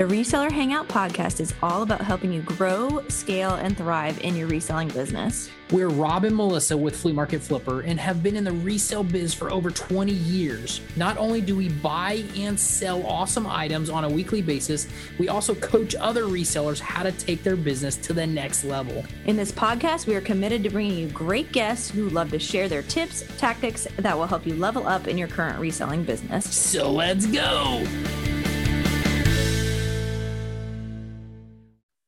The 0.00 0.06
Reseller 0.06 0.50
Hangout 0.50 0.88
podcast 0.88 1.40
is 1.40 1.52
all 1.62 1.82
about 1.82 2.00
helping 2.00 2.32
you 2.32 2.40
grow, 2.40 3.06
scale, 3.08 3.56
and 3.56 3.76
thrive 3.76 4.18
in 4.22 4.34
your 4.34 4.48
reselling 4.48 4.88
business. 4.88 5.50
We're 5.70 5.90
Rob 5.90 6.24
and 6.24 6.34
Melissa 6.34 6.74
with 6.74 6.96
Flea 6.96 7.12
Market 7.12 7.42
Flipper 7.42 7.82
and 7.82 8.00
have 8.00 8.22
been 8.22 8.34
in 8.34 8.44
the 8.44 8.52
resale 8.52 9.04
biz 9.04 9.34
for 9.34 9.52
over 9.52 9.70
20 9.70 10.10
years. 10.10 10.80
Not 10.96 11.18
only 11.18 11.42
do 11.42 11.54
we 11.54 11.68
buy 11.68 12.24
and 12.34 12.58
sell 12.58 13.04
awesome 13.04 13.46
items 13.46 13.90
on 13.90 14.04
a 14.04 14.08
weekly 14.08 14.40
basis, 14.40 14.88
we 15.18 15.28
also 15.28 15.54
coach 15.56 15.94
other 15.94 16.24
resellers 16.24 16.80
how 16.80 17.02
to 17.02 17.12
take 17.12 17.42
their 17.42 17.54
business 17.54 17.96
to 17.98 18.14
the 18.14 18.26
next 18.26 18.64
level. 18.64 19.04
In 19.26 19.36
this 19.36 19.52
podcast, 19.52 20.06
we 20.06 20.14
are 20.14 20.22
committed 20.22 20.62
to 20.62 20.70
bringing 20.70 20.96
you 20.96 21.08
great 21.08 21.52
guests 21.52 21.90
who 21.90 22.08
love 22.08 22.30
to 22.30 22.38
share 22.38 22.70
their 22.70 22.84
tips, 22.84 23.22
tactics 23.36 23.86
that 23.98 24.16
will 24.16 24.26
help 24.26 24.46
you 24.46 24.54
level 24.54 24.88
up 24.88 25.08
in 25.08 25.18
your 25.18 25.28
current 25.28 25.58
reselling 25.58 26.04
business. 26.04 26.56
So 26.56 26.90
let's 26.90 27.26
go. 27.26 27.84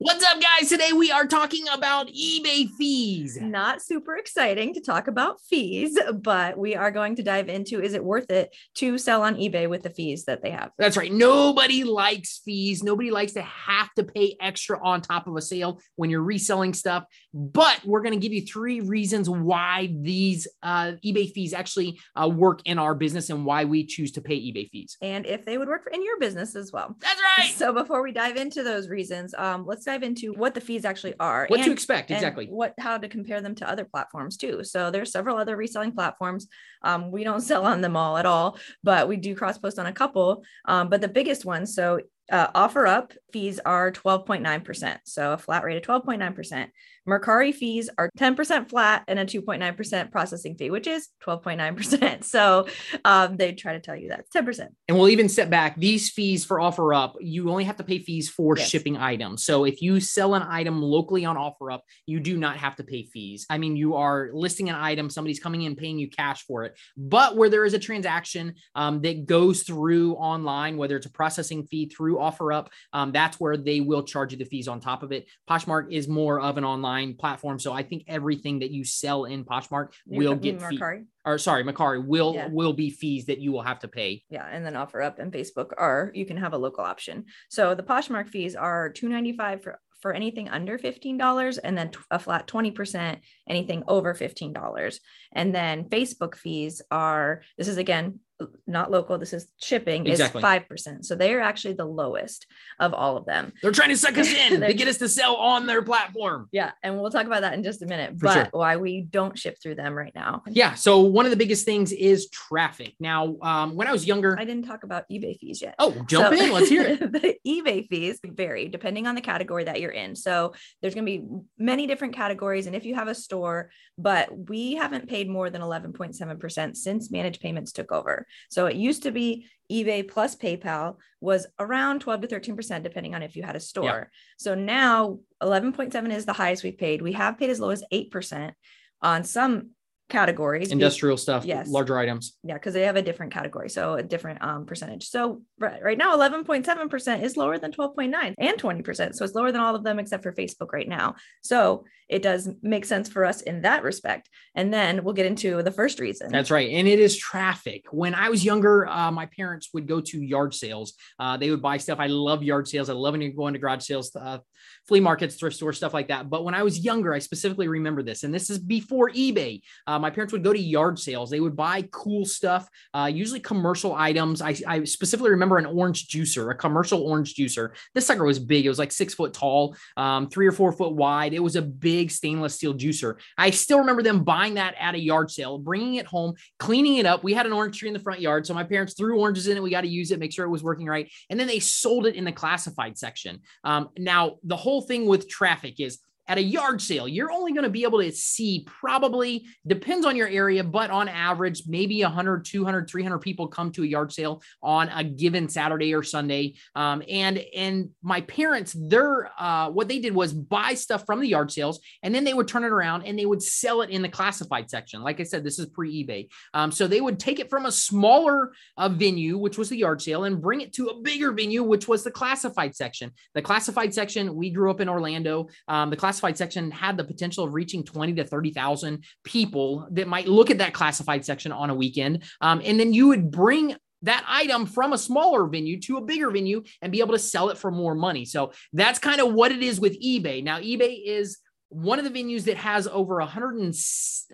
What's 0.05 0.25
up, 0.25 0.39
guys? 0.41 0.69
Today 0.69 0.93
we 0.93 1.13
are 1.13 1.29
talking 1.29 1.65
about 1.73 2.09
eBay 2.09 2.69
fees. 2.77 3.39
Not 3.41 3.81
super 3.81 4.17
exciting 4.17 4.75
to 4.75 4.81
talk 4.81 5.07
about 5.07 5.41
fees, 5.43 5.97
but 6.13 6.59
we 6.59 6.75
are 6.75 6.91
going 6.91 7.15
to 7.15 7.23
dive 7.23 7.49
into 7.49 7.81
is 7.81 7.95
it 7.95 8.03
worth 8.03 8.29
it 8.29 8.53
to 8.75 8.99
sell 8.99 9.23
on 9.23 9.37
eBay 9.37 9.69
with 9.69 9.85
the 9.85 9.91
fees 9.91 10.25
that 10.25 10.43
they 10.43 10.51
have? 10.51 10.73
That's 10.77 10.97
right. 10.97 11.13
Nobody 11.13 11.85
likes 11.85 12.41
fees. 12.45 12.83
Nobody 12.83 13.13
likes 13.13 13.35
to 13.35 13.43
have 13.43 13.95
to 13.95 14.03
pay 14.03 14.35
extra 14.41 14.85
on 14.85 15.03
top 15.03 15.29
of 15.29 15.37
a 15.37 15.41
sale 15.41 15.81
when 15.95 16.11
you're 16.11 16.21
reselling 16.21 16.75
stuff. 16.75 17.05
But 17.33 17.81
we're 17.85 18.03
going 18.03 18.15
to 18.15 18.21
give 18.21 18.33
you 18.33 18.45
three 18.45 18.81
reasons 18.81 19.31
why 19.31 19.95
these 20.01 20.49
uh, 20.65 20.95
eBay 21.05 21.31
fees 21.31 21.55
actually 21.55 22.01
uh, 22.21 22.29
work 22.29 22.63
in 22.65 22.81
our 22.81 22.97
business 22.97 23.31
and 23.31 23.47
why 23.47 23.67
we 23.67 23.87
choose 23.87 24.11
to 24.13 24.21
pay 24.21 24.35
eBay 24.35 24.69
fees. 24.69 24.97
And 25.01 25.27
if 25.27 25.45
they 25.45 25.59
would 25.59 25.69
work 25.69 25.89
in 25.93 26.03
your 26.03 26.19
business 26.19 26.57
as 26.57 26.73
well. 26.73 26.97
That's 26.99 27.21
right. 27.39 27.53
So 27.53 27.73
before 27.73 28.03
we 28.03 28.11
dive 28.11 28.35
into 28.35 28.65
those 28.65 28.89
reasons, 28.89 29.33
um, 29.39 29.65
let's 29.65 29.92
dive 29.93 30.03
into 30.03 30.33
what 30.33 30.55
the 30.55 30.61
fees 30.61 30.85
actually 30.85 31.15
are. 31.21 31.47
What 31.49 31.61
and, 31.61 31.67
to 31.67 31.73
expect 31.73 32.11
and 32.11 32.17
exactly. 32.17 32.47
What 32.47 32.75
how 32.79 32.99
to 32.99 33.09
compare 33.09 33.41
them 33.41 33.55
to 33.57 33.69
other 33.69 33.85
platforms 33.85 34.37
too. 34.37 34.65
So 34.65 34.91
there's 34.91 35.13
several 35.13 35.37
other 35.37 35.57
reselling 35.57 35.93
platforms. 35.93 36.49
Um, 36.83 37.11
we 37.11 37.25
don't 37.25 37.41
sell 37.51 37.67
on 37.67 37.81
them 37.81 37.97
all 37.97 38.17
at 38.17 38.27
all, 38.27 38.59
but 38.83 39.09
we 39.09 39.17
do 39.17 39.35
cross 39.35 39.59
post 39.59 39.79
on 39.79 39.87
a 39.87 39.93
couple. 39.93 40.45
Um, 40.65 40.89
but 40.89 41.01
the 41.01 41.09
biggest 41.09 41.45
one, 41.45 41.67
so 41.67 42.01
uh, 42.31 42.51
OfferUp 42.53 43.13
fees 43.33 43.61
are 43.65 43.93
12.9%. 43.93 44.99
So 45.05 45.33
a 45.33 45.39
flat 45.39 45.65
rate 45.65 45.77
of 45.77 46.03
12.9%. 46.03 46.69
Mercari 47.09 47.53
fees 47.53 47.91
are 47.99 48.11
10% 48.19 48.69
flat 48.69 49.03
and 49.09 49.19
a 49.19 49.27
2.9% 49.27 50.13
processing 50.13 50.55
fee, 50.57 50.71
which 50.71 50.87
is 50.87 51.09
12.9%. 51.27 52.25
So 52.33 52.67
um, 53.05 53.37
they 53.37 53.53
try 53.53 53.75
to 53.75 53.81
tell 53.81 53.97
you 53.97 54.09
that 54.09 54.25
10%. 54.35 54.67
And 54.89 54.97
we'll 54.97 55.09
even 55.09 55.29
step 55.29 55.51
back. 55.51 55.77
These 55.77 56.11
fees 56.11 56.45
for 56.45 56.59
OfferUp, 56.59 57.15
you 57.21 57.51
only 57.51 57.65
have 57.65 57.77
to 57.77 57.85
pay 57.85 57.99
fees 57.99 58.29
for 58.29 58.57
Yes. 58.57 58.69
shipping 58.69 58.97
items. 58.97 59.45
So 59.45 59.65
if 59.65 59.83
you 59.83 60.01
sell 60.01 60.35
an 60.35 60.43
item 60.43 60.81
locally 60.81 61.25
on 61.25 61.37
OfferUp, 61.37 61.81
you 62.07 62.21
do 62.21 62.37
not 62.37 62.57
have 62.57 62.77
to 62.77 62.85
pay 62.85 63.05
fees. 63.05 63.45
I 63.51 63.59
mean, 63.59 63.77
you 63.77 63.97
are 63.97 64.31
listing 64.33 64.69
an 64.69 64.77
item, 64.77 65.11
somebody's 65.11 65.41
coming 65.41 65.63
in 65.63 65.75
paying 65.77 65.99
you 65.99 66.09
cash 66.09 66.45
for 66.45 66.65
it. 66.65 66.79
But 66.97 67.37
where 67.37 67.51
there 67.51 67.65
is 67.65 67.75
a 67.75 67.79
transaction 67.79 68.55
um, 68.75 69.03
that 69.03 69.27
goes 69.27 69.63
through 69.65 70.15
online, 70.15 70.77
whether 70.77 70.97
it's 70.97 71.07
a 71.07 71.11
processing 71.11 71.67
fee 71.67 71.87
through 71.95 72.17
OfferUp, 72.17 72.69
um, 72.93 73.13
that's 73.13 73.39
where 73.41 73.57
they 73.57 73.81
will 73.81 74.05
charge 74.05 74.33
you 74.33 74.39
the 74.39 74.45
fees 74.45 74.69
on 74.69 74.81
top 74.81 75.03
of 75.03 75.13
it. 75.13 75.27
Poshmark 75.51 75.93
is 75.93 76.09
more 76.09 76.41
of 76.41 76.57
an 76.59 76.65
online 76.65 76.92
platform, 77.19 77.59
so 77.59 77.73
I 77.73 77.83
think 77.83 78.05
everything 78.07 78.61
that 78.61 78.71
you 78.71 78.85
sell 78.85 79.25
in 79.25 79.45
Poshmark 79.45 79.89
will 80.07 80.35
get 80.37 80.61
fee- 80.63 80.79
Mercari. 80.79 81.07
or 81.25 81.39
sorry, 81.39 81.65
Mercari 81.65 82.05
will 82.07 82.35
Yeah. 82.35 82.49
will 82.49 82.73
be 82.73 82.91
fees 82.91 83.27
that 83.27 83.39
you 83.39 83.53
will 83.53 83.63
have 83.63 83.79
to 83.81 83.89
pay. 83.89 84.23
Yeah, 84.31 84.47
and 84.51 84.65
then 84.65 84.75
OfferUp 84.75 85.19
and 85.19 85.33
Facebook 85.33 85.71
are 85.77 86.11
you 86.15 86.27
can 86.27 86.37
have 86.37 86.53
a 86.53 86.59
local 86.59 86.85
option. 86.85 87.25
So 87.51 87.75
the 87.75 87.83
Poshmark 87.83 88.29
fees 88.29 88.55
are 88.57 88.91
two 88.91 89.09
ninety 89.09 89.33
five 89.33 89.63
for 89.63 89.79
for 90.01 90.13
anything 90.13 90.49
under 90.49 90.79
fifteen 90.79 91.17
dollars, 91.17 91.59
and 91.59 91.79
then 91.79 91.91
a 92.11 92.19
flat 92.19 92.47
twenty 92.49 92.73
percent 92.73 93.21
anything 93.49 93.85
over 93.87 94.15
fifteen 94.15 94.53
dollars. 94.53 94.99
And 95.33 95.55
then 95.55 95.85
Facebook 95.89 96.35
fees 96.35 96.83
are 96.91 97.43
this 97.57 97.69
is 97.69 97.77
again 97.79 98.19
not 98.67 98.91
local. 98.91 99.19
This 99.19 99.33
is 99.33 99.49
shipping 99.61 100.07
Exactly. 100.07 100.39
is 100.39 100.43
five 100.43 100.69
percent. 100.69 101.07
So 101.07 101.15
they 101.15 101.35
are 101.35 101.41
actually 101.41 101.75
the 101.75 101.85
lowest 101.85 102.47
of 102.81 102.95
all 102.95 103.17
of 103.17 103.27
them. 103.27 103.53
They're 103.63 103.73
trying 103.73 103.91
to 103.91 103.97
suck 103.97 104.17
us 104.19 104.33
in 104.33 104.61
to 104.67 104.75
get 104.75 104.89
us 104.89 104.99
to 104.99 105.09
sell 105.09 105.37
on 105.37 105.67
their 105.67 105.83
platform. 105.83 106.49
Yeah, 106.53 106.73
and 106.83 106.99
we'll 107.01 107.11
talk 107.11 107.27
about 107.27 107.43
that 107.43 107.55
in 107.55 107.63
just 107.63 107.83
a 107.83 107.87
minute. 107.87 108.13
For 108.19 108.27
but 108.27 108.35
sure. 108.35 108.49
why 108.53 108.77
we 108.77 109.03
don't 109.03 109.39
ship 109.39 109.59
through 109.63 109.77
them 109.77 109.95
right 109.95 110.15
now. 110.15 110.43
Yeah. 110.49 110.75
So 110.75 111.01
one 111.01 111.25
of 111.27 111.31
the 111.31 111.37
biggest 111.37 111.65
things 111.65 111.93
is 111.93 112.29
traffic. 112.31 112.95
Now, 113.01 113.37
um, 113.43 113.75
when 113.77 113.89
I 113.89 113.93
was 113.93 114.07
younger, 114.07 114.37
I 114.39 114.45
didn't 114.45 114.67
talk 114.67 114.85
about 114.85 115.05
eBay 115.11 115.39
fees 115.39 115.63
yet. 115.63 115.75
oh, 115.79 115.93
jump 116.07 116.37
So- 116.37 116.45
in. 116.45 116.53
Let's 116.53 116.69
hear 116.69 116.83
it. 116.83 117.01
the 117.13 117.37
eBay 117.47 117.87
fees 117.89 118.19
vary 118.25 118.69
depending 118.69 119.07
on 119.07 119.15
the 119.15 119.21
category 119.21 119.65
that 119.65 119.81
you're 119.81 119.91
in. 119.91 120.15
So 120.17 120.55
there's 120.81 120.95
going 120.95 121.07
to 121.07 121.19
be 121.19 121.27
many 121.59 121.87
different 121.87 122.15
categories. 122.15 122.67
And 122.67 122.77
if 122.77 122.85
you 122.85 122.95
have 122.95 123.09
a 123.09 123.15
store, 123.15 123.71
but 123.99 124.49
we 124.49 124.75
haven't 124.75 125.09
paid 125.09 125.29
more 125.29 125.51
than 125.51 125.61
11.7% 125.63 126.77
since 126.77 127.11
managed 127.11 127.41
payments 127.41 127.73
took 127.73 127.93
over. 127.93 128.27
So 128.51 128.67
it 128.67 128.77
used 128.77 129.05
to 129.05 129.11
be 129.11 129.47
eBay 129.71 130.07
plus 130.07 130.37
PayPal 130.37 130.97
was 131.21 131.47
around 131.59 132.01
12 132.01 132.23
to 132.23 132.27
13%, 132.29 132.83
depending 132.83 133.15
on 133.15 133.23
if 133.23 133.37
you 133.37 133.43
had 133.43 133.57
a 133.57 133.61
store. 133.61 134.11
So 134.39 134.55
now 134.55 135.21
11.7 135.43 136.11
is 136.11 136.27
the 136.27 136.33
highest 136.33 136.63
we've 136.63 136.77
paid. 136.77 137.01
We 137.01 137.13
have 137.13 137.39
paid 137.39 137.51
as 137.51 137.61
low 137.61 137.71
as 137.71 137.85
8% 137.93 138.53
on 139.01 139.25
some 139.25 139.71
categories. 140.09 140.69
be- 140.69 140.73
Industrial 140.73 141.17
stuff, 141.17 141.45
Yes. 141.45 141.69
larger 141.69 141.99
items. 141.99 142.37
yeah, 142.45 142.55
because 142.55 142.75
they 142.75 142.83
have 142.83 142.97
a 142.97 143.03
different 143.03 143.33
category, 143.33 143.69
so 143.71 143.95
a 143.95 144.03
different 144.03 144.43
um, 144.43 144.67
percentage. 144.67 145.09
So 145.09 145.43
right, 145.59 145.83
right 145.83 145.99
now, 145.99 146.15
eleven 146.15 146.45
point 146.45 146.67
seven 146.67 146.89
percent 146.89 147.23
is 147.23 147.37
lower 147.37 147.59
than 147.59 147.73
twelve 147.73 147.95
point 147.97 148.11
nine 148.11 148.35
and 148.39 148.59
twenty 148.59 148.83
percent. 148.83 149.17
So 149.17 149.25
it's 149.25 149.35
lower 149.35 149.53
than 149.53 149.61
all 149.61 149.75
of 149.75 149.85
them 149.85 149.99
except 149.99 150.23
for 150.23 150.33
Facebook 150.33 150.73
right 150.73 150.89
now. 150.89 151.15
So 151.43 151.85
it 152.09 152.21
does 152.23 152.47
make 152.63 152.85
sense 152.85 153.09
for 153.09 153.25
us 153.25 153.41
in 153.41 153.63
that 153.63 153.83
respect. 153.83 154.29
And 154.55 154.73
then 154.75 155.03
we'll 155.03 155.15
get 155.15 155.25
into 155.25 155.63
the 155.63 155.71
first 155.71 155.99
reason. 155.99 156.31
That's 156.31 156.51
right. 156.51 156.69
And 156.71 156.87
it 156.87 156.99
is 157.01 157.17
traffic. 157.17 157.87
When 157.91 158.15
I 158.15 158.29
was 158.29 158.45
younger, 158.45 158.87
uh, 158.87 159.11
my 159.11 159.27
parents 159.35 159.71
would 159.73 159.87
go 159.89 160.03
to 160.03 160.21
yard 160.21 160.53
sales. 160.53 160.93
Uh, 161.19 161.39
they 161.39 161.49
would 161.51 161.63
buy 161.63 161.79
stuff. 161.79 162.01
I 162.01 162.09
love 162.09 162.43
yard 162.43 162.69
sales. 162.69 162.91
I 162.91 162.93
love 162.93 163.13
when 163.13 163.23
you 163.23 163.33
go 163.33 163.47
into 163.47 163.59
garage 163.61 163.85
sales, 163.85 164.15
uh, 164.15 164.39
flea 164.87 165.01
markets, 165.01 165.37
thrift 165.37 165.57
stores, 165.57 165.79
stuff 165.79 165.95
like 165.95 166.09
that. 166.09 166.29
But 166.29 166.45
when 166.45 166.53
I 166.55 166.65
was 166.65 166.81
younger, 166.81 167.15
I 167.15 167.19
specifically 167.19 167.69
remember 167.69 168.03
this, 168.03 168.25
and 168.25 168.35
this 168.35 168.51
is 168.51 168.59
before 168.59 169.11
eBay. 169.11 169.63
Uh, 169.93 169.99
my 169.99 170.09
parents 170.09 170.33
would 170.33 170.43
go 170.43 170.55
to 170.55 170.59
yard 170.59 170.99
sales. 170.99 171.29
They 171.29 171.41
would 171.41 171.55
buy 171.55 171.87
cool 171.91 172.25
stuff, 172.25 172.67
uh, 172.95 173.11
usually 173.13 173.41
commercial 173.41 173.95
items. 173.95 174.41
I, 174.41 174.57
I 174.67 174.85
specifically 174.85 175.31
remember 175.33 175.59
an 175.59 175.67
orange 175.67 176.09
juicer, 176.09 176.51
a 176.51 176.55
commercial 176.55 177.03
orange 177.03 177.35
juicer. 177.35 177.77
This 177.95 178.07
sucker 178.07 178.25
was 178.25 178.39
big. 178.39 178.65
It 178.65 178.71
was 178.71 178.79
like 178.79 178.91
six 178.91 179.13
foot 179.13 179.35
tall, 179.35 179.77
um, 179.99 180.31
three 180.31 180.47
or 180.47 180.53
four 180.53 180.73
foot 180.73 180.95
wide. 180.95 181.35
It 181.35 181.41
was 181.41 181.57
a 181.57 181.63
big 181.63 182.11
stainless 182.11 182.55
steel 182.55 182.73
juicer. 182.73 183.17
I 183.37 183.51
still 183.51 183.81
remember 183.81 184.03
them 184.03 184.25
buying 184.25 184.55
that 184.55 184.75
at 184.81 184.95
a 184.95 184.99
yard 184.99 185.31
sale, 185.31 185.59
bringing 185.59 185.97
it 185.97 186.07
home, 186.07 186.37
cleaning 186.59 186.97
it 186.97 187.05
up. 187.05 187.23
We 187.23 187.35
had 187.35 187.45
an 187.45 187.53
orange 187.53 187.79
tree 187.79 187.89
in 187.89 187.95
the 187.95 188.01
front 188.01 188.23
yard. 188.23 188.47
So 188.47 188.55
my 188.55 188.65
parents 188.65 188.95
threw 188.95 189.21
oranges 189.21 189.47
in 189.47 189.59
it. 189.59 189.63
We 189.63 189.71
got 189.71 189.83
to 189.83 189.89
use 189.89 190.11
it, 190.11 190.19
make 190.19 190.33
sure 190.33 190.47
it 190.47 190.51
was 190.51 190.63
working 190.63 190.87
right. 190.87 191.13
And 191.29 191.39
then 191.39 191.49
they 191.49 191.59
sold 191.59 192.07
it 192.07 192.15
in 192.15 192.25
the 192.25 192.33
classified 192.33 192.97
section. 192.97 193.41
Um, 193.63 193.91
now, 193.99 194.37
the 194.43 194.57
whole 194.57 194.81
thing 194.81 195.05
with 195.05 195.29
traffic 195.29 195.81
is 195.81 195.99
at 196.29 196.39
a 196.39 196.43
yard 196.43 196.81
sale, 196.81 197.09
you're 197.09 197.33
only 197.33 197.53
going 197.53 197.65
to 197.65 197.71
be 197.71 197.83
able 197.83 198.01
to 198.01 198.13
see 198.13 198.65
probably 198.67 199.47
depends 199.67 200.07
on 200.07 200.17
your 200.17 200.29
area, 200.29 200.63
but 200.63 200.91
on 200.91 201.09
average, 201.09 201.65
maybe 201.67 202.03
100, 202.03 202.45
200, 202.45 202.89
300 202.89 203.19
people 203.19 203.49
come 203.49 203.73
to 203.73 203.83
a 203.83 203.87
yard 203.87 204.13
sale 204.13 204.43
on 204.63 204.89
a 204.91 205.03
given 205.03 205.49
Saturday 205.49 205.95
or 205.95 206.03
Sunday. 206.03 206.55
Um, 206.77 207.03
and 207.09 207.39
and 207.55 207.91
my 208.03 208.21
parents, 208.23 208.75
their 208.79 209.31
uh, 209.39 209.71
what 209.71 209.89
they 209.89 209.99
did 209.99 210.15
was 210.15 210.33
buy 210.33 210.75
stuff 210.75 211.05
from 211.07 211.21
the 211.21 211.29
yard 211.29 211.51
sales, 211.51 211.81
and 212.03 212.15
then 212.15 212.25
they 212.25 212.35
would 212.35 212.49
turn 212.49 212.65
it 212.65 212.71
around 212.71 213.03
and 213.03 213.19
they 213.19 213.27
would 213.27 213.43
sell 213.43 213.83
it 213.83 213.91
in 213.91 214.03
the 214.03 214.09
classified 214.09 214.71
section. 214.71 215.03
Like 215.03 215.19
I 215.21 215.25
said, 215.25 215.45
this 215.45 215.59
is 215.59 215.67
pre 215.67 216.05
eBay, 216.05 216.29
um, 216.55 216.71
so 216.71 216.87
they 216.87 217.01
would 217.01 217.19
take 217.19 217.41
it 217.41 217.51
from 217.51 217.67
a 217.67 217.73
smaller 217.73 218.53
uh, 218.77 218.89
venue, 218.89 219.39
which 219.39 219.59
was 219.59 219.69
the 219.69 219.77
yard 219.77 220.01
sale, 220.01 220.25
and 220.25 220.41
bring 220.41 220.61
it 220.61 220.73
to 220.75 220.87
a 220.87 221.01
bigger 221.01 221.33
venue, 221.33 221.63
which 221.65 221.89
was 221.89 222.05
the 222.05 222.11
classified 222.11 222.77
section. 222.77 223.11
The 223.35 223.43
classified 223.43 223.93
section, 223.93 224.35
we 224.35 224.51
grew 224.51 224.71
up 224.71 224.81
in 224.81 224.89
Orlando. 224.89 225.49
Um, 225.67 225.91
the 225.91 225.97
classified 226.13 226.37
section 226.37 226.71
had 226.71 226.99
the 226.99 227.05
potential 227.05 227.43
of 227.45 227.55
reaching 227.55 227.83
20 227.83 228.13
to 228.15 228.25
30,000 228.25 229.03
people 229.25 229.89
that 229.93 230.07
might 230.07 230.29
look 230.29 230.51
at 230.51 230.59
that 230.59 230.75
classified 230.75 231.25
section 231.25 231.53
on 231.53 231.71
a 231.71 231.75
weekend. 231.75 232.25
Um, 232.43 232.61
and 232.63 232.79
then 232.79 232.93
you 232.93 233.09
would 233.09 233.31
bring 233.31 233.75
that 234.03 234.23
item 234.29 234.67
from 234.67 234.93
a 234.93 234.99
smaller 234.99 235.47
venue 235.47 235.81
to 235.81 235.97
a 235.97 236.05
bigger 236.05 236.31
venue 236.31 236.65
and 236.83 236.93
be 236.93 237.01
able 237.01 237.15
to 237.15 237.19
sell 237.19 237.49
it 237.49 237.57
for 237.57 237.71
more 237.71 237.95
money. 237.95 238.27
So 238.27 238.53
that's 238.75 238.99
kind 238.99 239.23
of 239.23 239.33
what 239.33 239.53
it 239.53 239.63
is 239.63 239.81
with 239.81 239.99
eBay. 240.03 240.45
Now, 240.45 240.59
eBay 240.61 241.01
is 241.03 241.39
one 241.73 241.99
of 241.99 242.05
the 242.05 242.11
venues 242.11 242.45
that 242.45 242.57
has 242.59 242.87
over 242.87 243.17
100 243.17 243.57
and, 243.57 243.75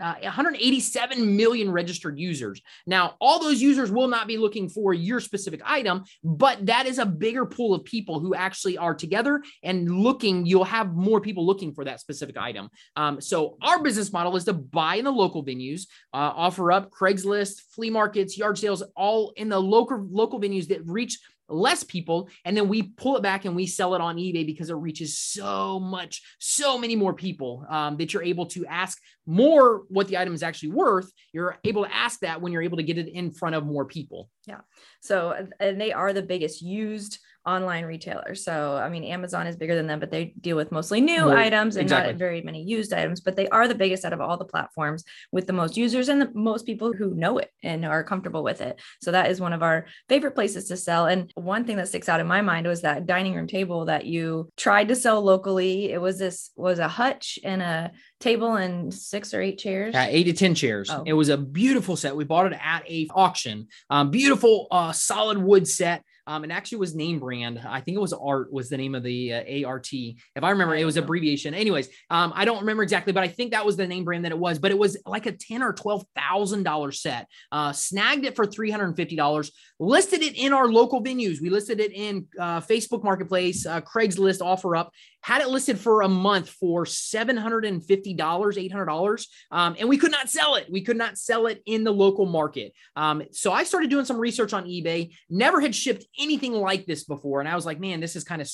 uh, 0.00 0.14
187 0.22 1.36
million 1.36 1.70
registered 1.70 2.18
users. 2.18 2.60
Now, 2.84 3.14
all 3.20 3.38
those 3.38 3.62
users 3.62 3.92
will 3.92 4.08
not 4.08 4.26
be 4.26 4.36
looking 4.36 4.68
for 4.68 4.92
your 4.92 5.20
specific 5.20 5.60
item, 5.64 6.04
but 6.24 6.66
that 6.66 6.86
is 6.86 6.98
a 6.98 7.06
bigger 7.06 7.46
pool 7.46 7.74
of 7.74 7.84
people 7.84 8.18
who 8.18 8.34
actually 8.34 8.76
are 8.76 8.94
together 8.94 9.40
and 9.62 9.88
looking. 9.88 10.46
You'll 10.46 10.64
have 10.64 10.94
more 10.94 11.20
people 11.20 11.46
looking 11.46 11.72
for 11.72 11.84
that 11.84 12.00
specific 12.00 12.36
item. 12.36 12.70
Um, 12.96 13.20
so, 13.20 13.56
our 13.62 13.82
business 13.82 14.12
model 14.12 14.34
is 14.34 14.44
to 14.44 14.52
buy 14.52 14.96
in 14.96 15.04
the 15.04 15.12
local 15.12 15.44
venues, 15.44 15.82
uh, 16.12 16.34
OfferUp 16.34 16.90
Craigslist, 16.90 17.60
flea 17.72 17.90
markets, 17.90 18.36
yard 18.36 18.58
sales, 18.58 18.82
all 18.96 19.32
in 19.36 19.48
the 19.48 19.60
local 19.60 20.04
local 20.10 20.40
venues 20.40 20.68
that 20.68 20.84
reach 20.84 21.18
less 21.48 21.82
people 21.82 22.28
and 22.44 22.56
then 22.56 22.68
we 22.68 22.82
pull 22.82 23.16
it 23.16 23.22
back 23.22 23.44
and 23.44 23.56
we 23.56 23.66
sell 23.66 23.94
it 23.94 24.00
on 24.00 24.16
ebay 24.16 24.44
because 24.44 24.70
it 24.70 24.74
reaches 24.74 25.18
so 25.18 25.80
much 25.80 26.22
so 26.38 26.78
many 26.78 26.94
more 26.94 27.14
people 27.14 27.64
um, 27.68 27.96
that 27.96 28.12
you're 28.12 28.22
able 28.22 28.46
to 28.46 28.66
ask 28.66 29.00
more 29.28 29.82
what 29.88 30.08
the 30.08 30.16
item 30.16 30.32
is 30.32 30.42
actually 30.42 30.70
worth 30.70 31.10
you're 31.32 31.58
able 31.64 31.84
to 31.84 31.94
ask 31.94 32.20
that 32.20 32.40
when 32.40 32.52
you're 32.52 32.62
able 32.62 32.78
to 32.78 32.82
get 32.82 32.98
it 32.98 33.08
in 33.08 33.30
front 33.30 33.54
of 33.54 33.66
more 33.66 33.84
people 33.84 34.30
yeah 34.46 34.60
so 35.00 35.46
and 35.60 35.80
they 35.80 35.92
are 35.92 36.12
the 36.12 36.22
biggest 36.22 36.62
used 36.62 37.18
online 37.48 37.86
retailers. 37.86 38.44
So, 38.44 38.76
I 38.76 38.90
mean, 38.90 39.04
Amazon 39.04 39.46
is 39.46 39.56
bigger 39.56 39.74
than 39.74 39.86
them, 39.86 40.00
but 40.00 40.10
they 40.10 40.34
deal 40.40 40.56
with 40.56 40.70
mostly 40.70 41.00
new 41.00 41.30
items 41.30 41.76
and 41.76 41.84
exactly. 41.84 42.12
not 42.12 42.18
very 42.18 42.42
many 42.42 42.62
used 42.62 42.92
items, 42.92 43.20
but 43.20 43.36
they 43.36 43.48
are 43.48 43.66
the 43.66 43.74
biggest 43.74 44.04
out 44.04 44.12
of 44.12 44.20
all 44.20 44.36
the 44.36 44.44
platforms 44.44 45.02
with 45.32 45.46
the 45.46 45.52
most 45.54 45.76
users 45.76 46.10
and 46.10 46.20
the 46.20 46.30
most 46.34 46.66
people 46.66 46.92
who 46.92 47.14
know 47.14 47.38
it 47.38 47.50
and 47.62 47.86
are 47.86 48.04
comfortable 48.04 48.42
with 48.42 48.60
it. 48.60 48.78
So, 49.00 49.12
that 49.12 49.30
is 49.30 49.40
one 49.40 49.54
of 49.54 49.62
our 49.62 49.86
favorite 50.08 50.34
places 50.34 50.68
to 50.68 50.76
sell. 50.76 51.06
And 51.06 51.32
one 51.34 51.64
thing 51.64 51.76
that 51.78 51.88
sticks 51.88 52.08
out 52.08 52.20
in 52.20 52.26
my 52.26 52.42
mind 52.42 52.66
was 52.66 52.82
that 52.82 53.06
dining 53.06 53.34
room 53.34 53.46
table 53.46 53.86
that 53.86 54.04
you 54.04 54.50
tried 54.56 54.88
to 54.88 54.96
sell 54.96 55.22
locally. 55.22 55.90
It 55.90 56.00
was 56.00 56.18
this 56.18 56.50
was 56.54 56.78
a 56.78 56.88
hutch 56.88 57.38
and 57.42 57.62
a 57.62 57.92
table 58.20 58.54
and 58.54 58.92
six 58.92 59.32
or 59.32 59.40
eight 59.40 59.58
chairs. 59.58 59.94
Uh, 59.94 60.06
eight 60.08 60.24
to 60.24 60.32
ten 60.32 60.54
chairs. 60.54 60.90
Oh. 60.90 61.02
It 61.06 61.12
was 61.12 61.28
a 61.28 61.36
beautiful 61.36 61.96
set. 61.96 62.16
We 62.16 62.24
bought 62.24 62.52
it 62.52 62.58
at 62.62 62.88
a 62.88 63.08
auction. 63.14 63.68
Um, 63.90 64.10
beautiful, 64.10 64.66
uh, 64.70 64.92
solid 64.92 65.38
wood 65.38 65.66
set. 65.68 66.02
Um, 66.26 66.42
and 66.42 66.52
actually 66.52 66.76
was 66.76 66.94
name 66.94 67.18
brand. 67.20 67.58
I 67.66 67.80
think 67.80 67.96
it 67.96 68.00
was 68.02 68.12
Art 68.12 68.52
was 68.52 68.68
the 68.68 68.76
name 68.76 68.94
of 68.94 69.02
the 69.02 69.32
uh, 69.32 69.66
ART. 69.66 69.88
If 69.90 70.14
I 70.42 70.50
remember, 70.50 70.74
it 70.74 70.84
was 70.84 70.98
abbreviation. 70.98 71.54
Anyways, 71.54 71.88
um, 72.10 72.34
I 72.36 72.44
don't 72.44 72.60
remember 72.60 72.82
exactly, 72.82 73.14
but 73.14 73.22
I 73.22 73.28
think 73.28 73.52
that 73.52 73.64
was 73.64 73.78
the 73.78 73.86
name 73.86 74.04
brand 74.04 74.26
that 74.26 74.32
it 74.32 74.38
was. 74.38 74.58
But 74.58 74.70
it 74.70 74.78
was 74.78 74.98
like 75.06 75.24
a 75.24 75.32
ten 75.32 75.62
or 75.62 75.72
twelve 75.72 76.04
thousand 76.14 76.64
dollar 76.64 76.92
set. 76.92 77.28
Uh, 77.50 77.72
snagged 77.72 78.26
it 78.26 78.36
for 78.36 78.44
three 78.44 78.70
hundred 78.70 78.88
and 78.88 78.96
fifty 78.96 79.16
dollars. 79.16 79.50
Listed 79.80 80.20
it 80.20 80.36
in 80.36 80.52
our 80.52 80.68
local 80.68 81.02
venues. 81.02 81.40
We 81.40 81.48
listed 81.48 81.80
it 81.80 81.92
in 81.94 82.26
uh, 82.38 82.60
Facebook 82.60 83.02
Marketplace, 83.02 83.64
uh, 83.64 83.80
Craigslist, 83.80 84.40
OfferUp. 84.40 84.90
Had 85.20 85.42
it 85.42 85.48
listed 85.48 85.78
for 85.78 86.02
a 86.02 86.08
month 86.08 86.48
for 86.48 86.86
seven 86.86 87.36
hundred 87.36 87.64
and 87.64 87.84
fifty 87.84 88.14
dollars, 88.14 88.56
eight 88.56 88.72
hundred 88.72 88.86
dollars, 88.86 89.28
um, 89.50 89.76
and 89.78 89.88
we 89.88 89.98
could 89.98 90.10
not 90.10 90.30
sell 90.30 90.54
it. 90.54 90.66
We 90.70 90.82
could 90.82 90.96
not 90.96 91.18
sell 91.18 91.46
it 91.46 91.62
in 91.66 91.84
the 91.84 91.92
local 91.92 92.24
market. 92.24 92.72
Um, 92.96 93.22
so 93.32 93.52
I 93.52 93.64
started 93.64 93.90
doing 93.90 94.04
some 94.04 94.16
research 94.16 94.52
on 94.52 94.64
eBay. 94.64 95.14
Never 95.28 95.60
had 95.60 95.74
shipped 95.74 96.06
anything 96.18 96.52
like 96.52 96.86
this 96.86 97.04
before. 97.04 97.40
And 97.40 97.48
I 97.48 97.56
was 97.56 97.66
like, 97.66 97.80
man, 97.80 98.00
this 98.00 98.16
is 98.16 98.24
kind 98.24 98.40
of, 98.40 98.48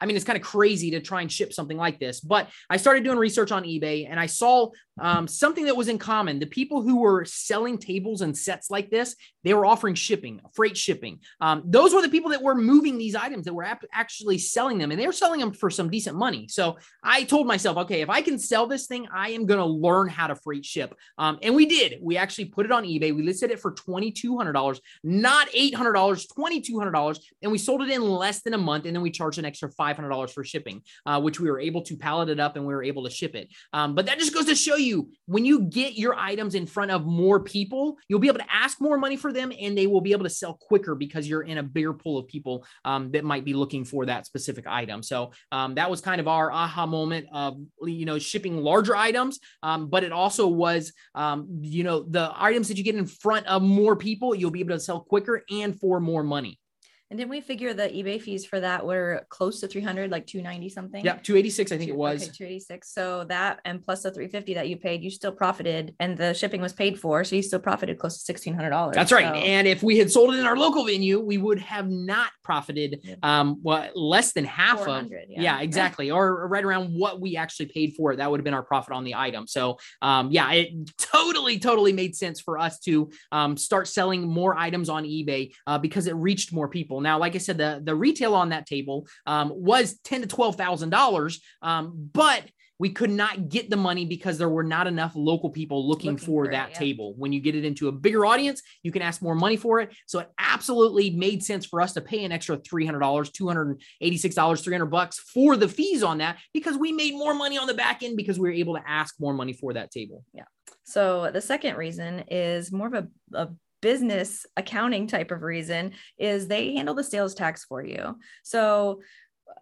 I 0.00 0.06
mean, 0.06 0.14
it's 0.16 0.24
kind 0.24 0.38
of 0.38 0.44
crazy 0.44 0.92
to 0.92 1.00
try 1.00 1.22
and 1.22 1.32
ship 1.32 1.52
something 1.52 1.76
like 1.76 1.98
this. 1.98 2.20
But 2.20 2.48
I 2.70 2.76
started 2.76 3.02
doing 3.02 3.18
research 3.18 3.50
on 3.50 3.64
eBay 3.64 4.06
and 4.08 4.20
I 4.20 4.26
saw 4.26 4.70
um, 5.00 5.26
something 5.26 5.66
that 5.66 5.76
was 5.76 5.88
in 5.88 5.98
common. 5.98 6.38
The 6.38 6.46
people 6.46 6.82
who 6.82 7.00
were 7.00 7.24
selling 7.24 7.78
tables 7.78 8.22
and 8.22 8.36
sets 8.36 8.70
like 8.70 8.90
this, 8.90 9.16
they 9.42 9.52
were 9.52 9.66
offering 9.66 9.96
shipping, 9.96 10.40
freight 10.54 10.76
shipping. 10.76 11.18
Um, 11.40 11.64
those 11.66 11.92
were 11.92 12.00
the 12.00 12.08
people 12.08 12.30
that 12.30 12.42
were 12.42 12.54
moving 12.54 12.96
these 12.96 13.16
items 13.16 13.44
that 13.44 13.54
were 13.54 13.64
ap- 13.64 13.84
actually 13.92 14.38
selling 14.38 14.78
them 14.78 14.92
and 14.92 15.00
they 15.00 15.06
were 15.06 15.12
selling 15.12 15.40
them 15.40 15.52
for 15.52 15.68
some 15.68 15.90
decent 15.90 16.05
money. 16.14 16.46
So 16.48 16.76
I 17.02 17.24
told 17.24 17.46
myself, 17.46 17.76
okay, 17.78 18.00
if 18.00 18.10
I 18.10 18.22
can 18.22 18.38
sell 18.38 18.66
this 18.66 18.86
thing, 18.86 19.06
I 19.12 19.30
am 19.30 19.46
going 19.46 19.58
to 19.58 19.66
learn 19.66 20.08
how 20.08 20.26
to 20.26 20.36
freight 20.36 20.64
ship. 20.64 20.94
Um, 21.18 21.38
and 21.42 21.54
we 21.54 21.66
did. 21.66 21.98
We 22.00 22.16
actually 22.16 22.46
put 22.46 22.66
it 22.66 22.72
on 22.72 22.84
eBay. 22.84 23.14
We 23.14 23.22
listed 23.22 23.50
it 23.50 23.60
for 23.60 23.72
$2,200, 23.72 24.80
not 25.02 25.48
$800, 25.50 25.72
$2,200 25.74 27.18
and 27.42 27.52
we 27.52 27.58
sold 27.58 27.82
it 27.82 27.90
in 27.90 28.02
less 28.02 28.42
than 28.42 28.54
a 28.54 28.58
month. 28.58 28.86
And 28.86 28.94
then 28.94 29.02
we 29.02 29.10
charged 29.10 29.38
an 29.38 29.44
extra 29.44 29.70
$500 29.70 30.30
for 30.30 30.44
shipping, 30.44 30.82
uh, 31.04 31.20
which 31.20 31.40
we 31.40 31.50
were 31.50 31.60
able 31.60 31.82
to 31.82 31.96
pallet 31.96 32.28
it 32.28 32.40
up 32.40 32.56
and 32.56 32.66
we 32.66 32.74
were 32.74 32.82
able 32.82 33.04
to 33.04 33.10
ship 33.10 33.34
it. 33.34 33.48
Um, 33.72 33.94
but 33.94 34.06
that 34.06 34.18
just 34.18 34.34
goes 34.34 34.46
to 34.46 34.54
show 34.54 34.76
you 34.76 35.10
when 35.26 35.44
you 35.44 35.62
get 35.62 35.94
your 35.94 36.14
items 36.14 36.54
in 36.54 36.66
front 36.66 36.90
of 36.90 37.04
more 37.04 37.40
people, 37.40 37.96
you'll 38.08 38.20
be 38.20 38.28
able 38.28 38.38
to 38.38 38.52
ask 38.52 38.80
more 38.80 38.98
money 38.98 39.16
for 39.16 39.32
them 39.32 39.52
and 39.58 39.76
they 39.76 39.86
will 39.86 40.00
be 40.00 40.12
able 40.12 40.24
to 40.24 40.30
sell 40.30 40.54
quicker 40.54 40.94
because 40.94 41.28
you're 41.28 41.42
in 41.42 41.58
a 41.58 41.62
bigger 41.62 41.92
pool 41.92 42.18
of 42.18 42.26
people 42.26 42.64
um, 42.84 43.10
that 43.12 43.24
might 43.24 43.44
be 43.44 43.54
looking 43.54 43.84
for 43.84 44.06
that 44.06 44.26
specific 44.26 44.66
item. 44.66 45.02
So 45.02 45.32
um, 45.52 45.74
that 45.86 45.90
was 45.90 46.00
kind 46.00 46.20
of 46.20 46.26
our 46.26 46.50
aha 46.50 46.84
moment 46.84 47.28
of, 47.32 47.58
you 47.84 48.06
know, 48.06 48.18
shipping 48.18 48.56
larger 48.56 48.96
items. 48.96 49.38
Um, 49.62 49.88
but 49.88 50.02
it 50.02 50.10
also 50.10 50.48
was, 50.48 50.92
um, 51.14 51.46
you 51.60 51.84
know, 51.84 52.02
the 52.02 52.32
items 52.34 52.66
that 52.66 52.76
you 52.76 52.82
get 52.82 52.96
in 52.96 53.06
front 53.06 53.46
of 53.46 53.62
more 53.62 53.94
people, 53.94 54.34
you'll 54.34 54.50
be 54.50 54.58
able 54.58 54.74
to 54.74 54.80
sell 54.80 54.98
quicker 54.98 55.44
and 55.48 55.78
for 55.78 56.00
more 56.00 56.24
money. 56.24 56.58
And 57.08 57.18
didn't 57.18 57.30
we 57.30 57.40
figure 57.40 57.72
the 57.72 57.84
eBay 57.84 58.20
fees 58.20 58.44
for 58.44 58.58
that 58.58 58.84
were 58.84 59.26
close 59.28 59.60
to 59.60 59.68
300, 59.68 60.10
like 60.10 60.26
290 60.26 60.68
something? 60.70 61.04
Yeah, 61.04 61.12
286, 61.12 61.70
I 61.70 61.78
think 61.78 61.88
Two, 61.88 61.94
it 61.94 61.96
was. 61.96 62.22
Okay, 62.22 62.32
286. 62.32 62.92
So 62.92 63.24
that 63.28 63.60
and 63.64 63.80
plus 63.80 64.02
the 64.02 64.10
350 64.10 64.54
that 64.54 64.68
you 64.68 64.76
paid, 64.76 65.04
you 65.04 65.10
still 65.10 65.30
profited 65.30 65.94
and 66.00 66.18
the 66.18 66.34
shipping 66.34 66.60
was 66.60 66.72
paid 66.72 66.98
for. 66.98 67.22
So 67.22 67.36
you 67.36 67.42
still 67.42 67.60
profited 67.60 68.00
close 68.00 68.24
to 68.24 68.32
$1,600. 68.32 68.92
That's 68.92 69.12
right. 69.12 69.26
So. 69.26 69.34
And 69.34 69.68
if 69.68 69.84
we 69.84 69.98
had 69.98 70.10
sold 70.10 70.34
it 70.34 70.40
in 70.40 70.46
our 70.46 70.56
local 70.56 70.84
venue, 70.84 71.20
we 71.20 71.38
would 71.38 71.60
have 71.60 71.88
not 71.88 72.30
profited 72.42 73.18
um 73.22 73.58
what 73.62 73.96
less 73.96 74.32
than 74.32 74.44
half 74.44 74.80
of. 74.80 75.08
Yeah, 75.08 75.18
yeah 75.28 75.60
exactly. 75.60 76.10
or 76.10 76.48
right 76.48 76.64
around 76.64 76.88
what 76.88 77.20
we 77.20 77.36
actually 77.36 77.66
paid 77.66 77.94
for 77.96 78.12
it. 78.12 78.16
That 78.16 78.30
would 78.30 78.40
have 78.40 78.44
been 78.44 78.54
our 78.54 78.64
profit 78.64 78.92
on 78.92 79.04
the 79.04 79.14
item. 79.14 79.46
So 79.46 79.78
um 80.02 80.32
yeah, 80.32 80.50
it 80.52 80.70
totally, 80.98 81.60
totally 81.60 81.92
made 81.92 82.16
sense 82.16 82.40
for 82.40 82.58
us 82.58 82.80
to 82.80 83.10
um 83.30 83.56
start 83.56 83.86
selling 83.86 84.26
more 84.26 84.56
items 84.56 84.88
on 84.88 85.04
eBay 85.04 85.54
uh, 85.68 85.78
because 85.78 86.08
it 86.08 86.16
reached 86.16 86.52
more 86.52 86.68
people 86.68 86.95
people. 86.96 87.02
Now, 87.02 87.18
like 87.18 87.34
I 87.34 87.38
said, 87.38 87.58
the, 87.58 87.80
the 87.82 87.94
retail 87.94 88.34
on 88.34 88.50
that 88.50 88.66
table 88.66 89.06
um, 89.26 89.52
was 89.54 89.98
ten 90.04 90.22
to 90.22 90.26
twelve 90.26 90.56
thousand 90.56 90.92
um, 90.94 90.98
dollars, 90.98 91.40
but 91.62 92.44
we 92.78 92.90
could 92.90 93.10
not 93.10 93.48
get 93.48 93.70
the 93.70 93.76
money 93.76 94.04
because 94.04 94.36
there 94.36 94.50
were 94.50 94.62
not 94.62 94.86
enough 94.86 95.12
local 95.14 95.48
people 95.48 95.88
looking, 95.88 96.10
looking 96.10 96.26
for, 96.26 96.44
for, 96.44 96.50
that 96.50 96.68
it, 96.68 96.72
yeah. 96.72 96.78
table. 96.78 97.14
When 97.16 97.32
you 97.32 97.40
get 97.40 97.54
it 97.54 97.64
into 97.64 97.88
a 97.88 97.92
bigger 97.92 98.26
audience, 98.26 98.60
you 98.82 98.92
can 98.92 99.00
ask 99.00 99.22
more 99.22 99.34
money 99.34 99.56
for 99.56 99.80
it. 99.80 99.94
So 100.04 100.18
it 100.18 100.28
absolutely 100.38 101.08
made 101.08 101.42
sense 101.42 101.64
for 101.64 101.80
us 101.80 101.94
to 101.94 102.02
pay 102.02 102.22
an 102.26 102.32
extra 102.32 102.58
$300, 102.58 103.00
$286, 103.00 104.62
300 104.62 104.86
bucks 104.86 105.18
for 105.18 105.56
the 105.56 105.68
fees 105.68 106.02
on 106.02 106.18
that 106.18 106.36
because 106.52 106.76
we 106.76 106.92
made 106.92 107.14
more 107.14 107.32
money 107.32 107.56
on 107.56 107.66
the 107.66 107.72
back 107.72 108.02
end 108.02 108.14
because 108.14 108.38
we 108.38 108.46
were 108.46 108.54
able 108.54 108.74
to 108.74 108.82
ask 108.86 109.14
more 109.18 109.32
money 109.32 109.54
for 109.54 109.72
that 109.72 109.90
table. 109.90 110.22
Yeah. 110.34 110.44
So 110.84 111.30
the 111.32 111.40
second 111.40 111.76
reason 111.76 112.24
is 112.28 112.70
more 112.70 112.88
of 112.88 112.94
a, 112.94 113.08
a 113.32 113.48
business 113.86 114.44
accounting 114.56 115.06
type 115.06 115.30
of 115.30 115.42
reason 115.42 115.92
is 116.18 116.48
they 116.48 116.74
handle 116.74 116.92
the 116.92 117.04
sales 117.04 117.36
tax 117.36 117.64
for 117.64 117.80
you. 117.80 118.18
So 118.42 119.00